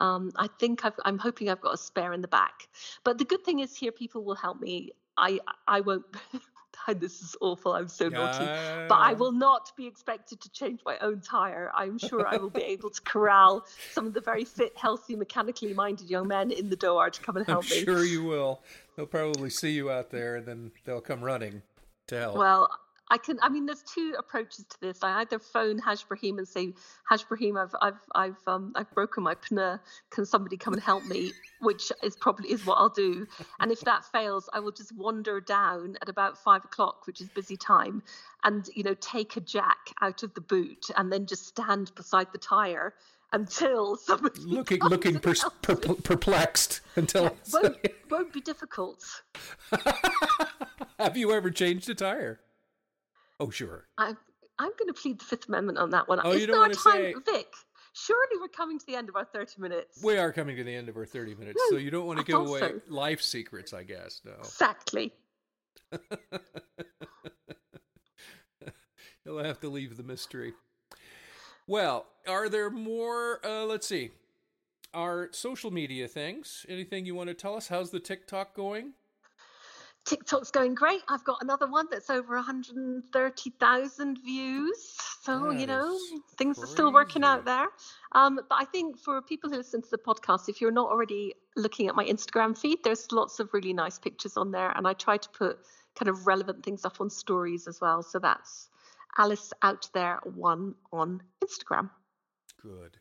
Um, 0.01 0.33
I 0.37 0.49
think 0.59 0.85
I've, 0.85 0.93
I'm 1.07 1.19
hoping 1.19 1.49
I've 1.49 1.63
got 1.63 1.73
a 1.73 1.79
spare 1.79 2.13
in 2.13 2.21
the 2.21 2.29
back. 2.29 2.69
But 3.05 3.17
the 3.17 3.25
good 3.25 3.43
thing 3.43 3.61
is 3.61 3.75
here, 3.75 3.93
people 3.93 4.23
will 4.23 4.35
help 4.35 4.61
me. 4.61 4.91
I 5.17 5.41
I 5.67 5.81
won't. 5.81 6.05
this 6.95 7.23
is 7.23 7.37
awful. 7.41 7.73
I'm 7.73 7.89
so 7.89 8.09
naughty. 8.09 8.45
But 8.89 8.99
I 8.99 9.13
will 9.15 9.33
not 9.33 9.73
be 9.77 9.87
expected 9.87 10.41
to 10.41 10.51
change 10.51 10.81
my 10.85 10.99
own 10.99 11.21
tire. 11.21 11.71
I'm 11.75 11.99
sure 11.99 12.27
I 12.27 12.37
will 12.37 12.51
be 12.51 12.63
able 12.63 12.91
to 12.91 13.01
corral 13.03 13.67
some 13.93 14.07
of 14.07 14.15
the 14.15 14.21
very 14.21 14.45
fit, 14.45 14.77
healthy, 14.77 15.17
mechanically 15.17 15.75
minded 15.75 16.09
young 16.09 16.29
men 16.29 16.51
in 16.51 16.69
the 16.71 16.77
door 16.77 17.11
to 17.11 17.21
come 17.21 17.37
and 17.37 17.47
help 17.49 17.65
I'm 17.65 17.71
me. 17.71 17.85
sure 17.85 18.05
you 18.05 18.25
will. 18.25 18.61
They'll 18.97 19.07
probably 19.07 19.51
see 19.51 19.71
you 19.71 19.91
out 19.91 20.11
there, 20.11 20.37
and 20.37 20.47
then 20.47 20.71
they'll 20.85 21.01
come 21.01 21.23
running 21.23 21.63
to 22.09 22.19
help. 22.19 22.37
Well, 22.37 22.71
I 23.09 23.19
can. 23.19 23.39
I 23.41 23.49
mean, 23.49 23.67
there's 23.67 23.83
two 23.83 24.15
approaches 24.19 24.65
to 24.67 24.81
this. 24.81 25.03
I 25.03 25.21
either 25.21 25.39
phone 25.39 25.79
Haj 25.79 26.07
Brahim 26.09 26.39
and 26.39 26.49
say, 26.49 26.75
Haj 27.09 27.29
Brahim, 27.29 27.57
I've, 27.57 27.75
I've, 27.81 28.01
I've, 28.15 28.49
um, 28.49 28.73
I've 28.75 28.91
broken 28.93 29.23
my 29.23 29.35
pneu. 29.35 29.79
Can 30.11 30.27
somebody 30.27 30.57
come 30.57 30.75
and 30.75 30.83
help 30.83 31.05
me? 31.05 31.33
Which 31.61 31.93
is 32.03 32.17
probably 32.17 32.51
is 32.51 32.67
what 32.67 32.75
I'll 32.77 32.89
do. 32.89 33.27
And 33.61 33.71
if 33.71 33.81
that 33.83 34.05
fails, 34.07 34.49
I 34.53 34.61
will 34.61 34.73
just 34.73 34.97
wander 34.97 35.41
down 35.41 35.97
at 36.03 36.09
about 36.09 36.37
five 36.37 36.65
o'clock, 36.65 37.07
which 37.07 37.21
is 37.21 37.29
busy 37.29 37.57
time, 37.57 38.03
and 38.45 38.69
you 38.75 38.83
know, 38.83 38.95
take 39.01 39.37
a 39.37 39.41
jack 39.41 39.93
out 40.03 40.23
of 40.23 40.35
the 40.35 40.41
boot 40.41 40.87
and 40.97 41.13
then 41.13 41.27
just 41.27 41.47
stand 41.47 41.95
beside 41.95 42.33
the 42.33 42.39
tire 42.39 42.95
until 43.33 43.97
somebody 43.97 44.41
looking, 44.41 44.81
looking 44.81 45.15
and 45.15 45.23
pers- 45.23 45.43
helps 45.43 45.59
per- 45.63 45.75
me. 45.77 45.95
perplexed 46.03 46.81
until. 46.97 47.25
Yeah, 47.25 47.31
won't, 47.53 47.77
won't 48.11 48.33
be 48.33 48.41
difficult. 48.41 49.05
Have 50.99 51.17
you 51.17 51.33
ever 51.33 51.51
changed 51.51 51.89
a 51.89 51.95
tire? 51.95 52.41
Oh, 53.41 53.51
sure. 53.51 53.87
I'm 53.99 54.17
I'm 54.59 54.71
going 54.79 54.89
to 54.89 54.95
plead 54.95 55.19
the 55.21 55.25
Fifth 55.25 55.49
Amendment 55.49 55.77
on 55.79 55.91
that 55.91 56.09
one. 56.09 56.21
Oh, 56.25 56.33
you 56.33 56.47
don't 56.47 56.59
wanna 56.59 56.75
time, 56.75 56.93
say- 56.95 57.15
Vic? 57.27 57.53
Surely 57.93 58.39
we're 58.41 58.49
coming 58.49 58.79
to 58.79 58.87
the 58.87 58.95
end 58.95 59.09
of 59.09 59.17
our 59.17 59.25
thirty 59.25 59.59
minutes. 59.61 60.03
We 60.03 60.19
are 60.19 60.31
coming 60.33 60.57
to 60.57 60.65
the 60.65 60.75
end 60.75 60.89
of 60.91 60.97
our 60.99 61.07
30 61.07 61.35
minutes, 61.35 61.59
No, 61.71 61.77
so 61.77 61.81
you 61.83 61.91
don't 61.91 62.07
want 62.07 62.19
to 62.19 62.25
give 62.27 62.39
away 62.39 62.61
so. 62.61 62.81
life 62.89 63.23
secrets, 63.23 63.73
I 63.73 63.85
guess. 63.85 64.21
No. 64.23 64.33
Exactly. 64.39 65.15
You'll 69.25 69.43
have 69.43 69.61
to 69.61 69.69
leave 69.71 69.97
the 69.97 70.03
mystery. 70.03 70.53
Well, 71.67 72.07
are 72.29 72.49
there 72.51 72.69
more? 72.71 73.41
Uh, 73.45 73.65
let's 73.65 73.87
see. 73.87 74.11
Our 74.95 75.29
social 75.33 75.71
media 75.73 76.07
things. 76.07 76.65
Anything 76.69 77.07
you 77.07 77.15
want 77.15 77.29
to 77.29 77.35
tell 77.35 77.57
us? 77.57 77.69
How's 77.69 77.91
the 77.91 77.99
TikTok 78.01 78.55
going? 78.55 78.93
TikTok's 80.07 80.53
going 80.53 80.75
great. 80.75 81.03
I've 81.09 81.25
got 81.25 81.39
another 81.43 81.67
one 81.67 81.87
that's 81.91 82.09
over 82.11 82.37
130,000 82.37 84.19
views. 84.25 84.97
So, 85.23 85.51
That 85.51 85.59
you 85.59 85.67
know, 85.67 85.99
things 86.39 86.63
are 86.63 86.67
still 86.67 86.93
working 86.93 87.25
out 87.25 87.45
there. 87.45 87.67
Um, 88.13 88.37
but 88.49 88.57
I 88.57 88.65
think 88.67 88.99
for 88.99 89.21
people 89.21 89.51
who 89.51 89.57
listen 89.57 89.83
to 89.83 89.91
the 89.91 89.99
podcast, 89.99 90.49
if 90.49 90.61
you're 90.61 90.71
not 90.71 90.91
already 90.91 91.35
looking 91.57 91.89
at 91.89 91.97
my 91.97 92.05
Instagram 92.05 92.57
feed, 92.57 92.79
there's 92.85 93.11
lots 93.11 93.41
of 93.41 93.53
really 93.53 93.73
nice 93.73 93.99
pictures 93.99 94.37
on 94.37 94.53
there. 94.53 94.71
And 94.71 94.87
I 94.87 94.93
try 94.93 95.17
to 95.17 95.29
put 95.31 95.59
kind 95.97 96.09
of 96.09 96.27
relevant 96.27 96.65
things 96.65 96.85
up 96.85 97.01
on 97.01 97.11
stories 97.11 97.67
as 97.67 97.81
well. 97.81 98.03
So 98.05 98.21
that's 98.21 98.69
Alice 99.19 99.53
Out 99.63 99.89
There 99.93 100.21
One 100.23 100.77
on 100.93 101.21
Instagram. 101.45 101.91
Good. 102.63 102.97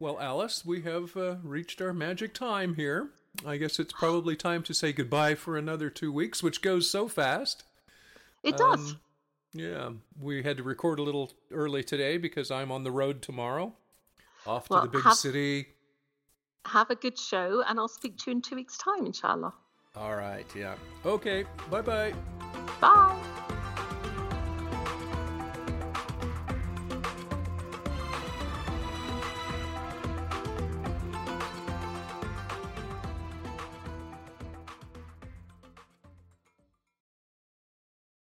Well, 0.00 0.18
Alice, 0.18 0.64
we 0.64 0.82
have 0.82 1.16
uh, 1.16 1.36
reached 1.42 1.82
our 1.82 1.92
magic 1.92 2.34
time 2.34 2.74
here. 2.74 3.10
I 3.46 3.56
guess 3.56 3.78
it's 3.78 3.92
probably 3.92 4.36
time 4.36 4.62
to 4.64 4.74
say 4.74 4.92
goodbye 4.92 5.34
for 5.34 5.56
another 5.56 5.90
two 5.90 6.12
weeks, 6.12 6.42
which 6.42 6.62
goes 6.62 6.90
so 6.90 7.08
fast. 7.08 7.64
It 8.42 8.56
does. 8.56 8.92
Um, 8.92 9.00
yeah, 9.52 9.90
we 10.20 10.42
had 10.42 10.56
to 10.58 10.62
record 10.62 10.98
a 10.98 11.02
little 11.02 11.32
early 11.50 11.82
today 11.84 12.16
because 12.16 12.50
I'm 12.50 12.72
on 12.72 12.84
the 12.84 12.90
road 12.90 13.22
tomorrow, 13.22 13.72
off 14.46 14.68
to 14.68 14.80
the 14.82 14.88
big 14.88 15.02
have- 15.02 15.14
city. 15.14 15.68
Have 16.66 16.90
a 16.90 16.94
good 16.94 17.18
show, 17.18 17.62
and 17.68 17.78
I'll 17.78 17.88
speak 17.88 18.16
to 18.18 18.30
you 18.30 18.36
in 18.36 18.42
two 18.42 18.56
weeks' 18.56 18.78
time, 18.78 19.04
inshallah. 19.04 19.52
All 19.96 20.16
right, 20.16 20.46
yeah. 20.56 20.74
Okay, 21.04 21.44
bye 21.70 21.82
bye. 21.82 22.14
Bye. 22.80 23.53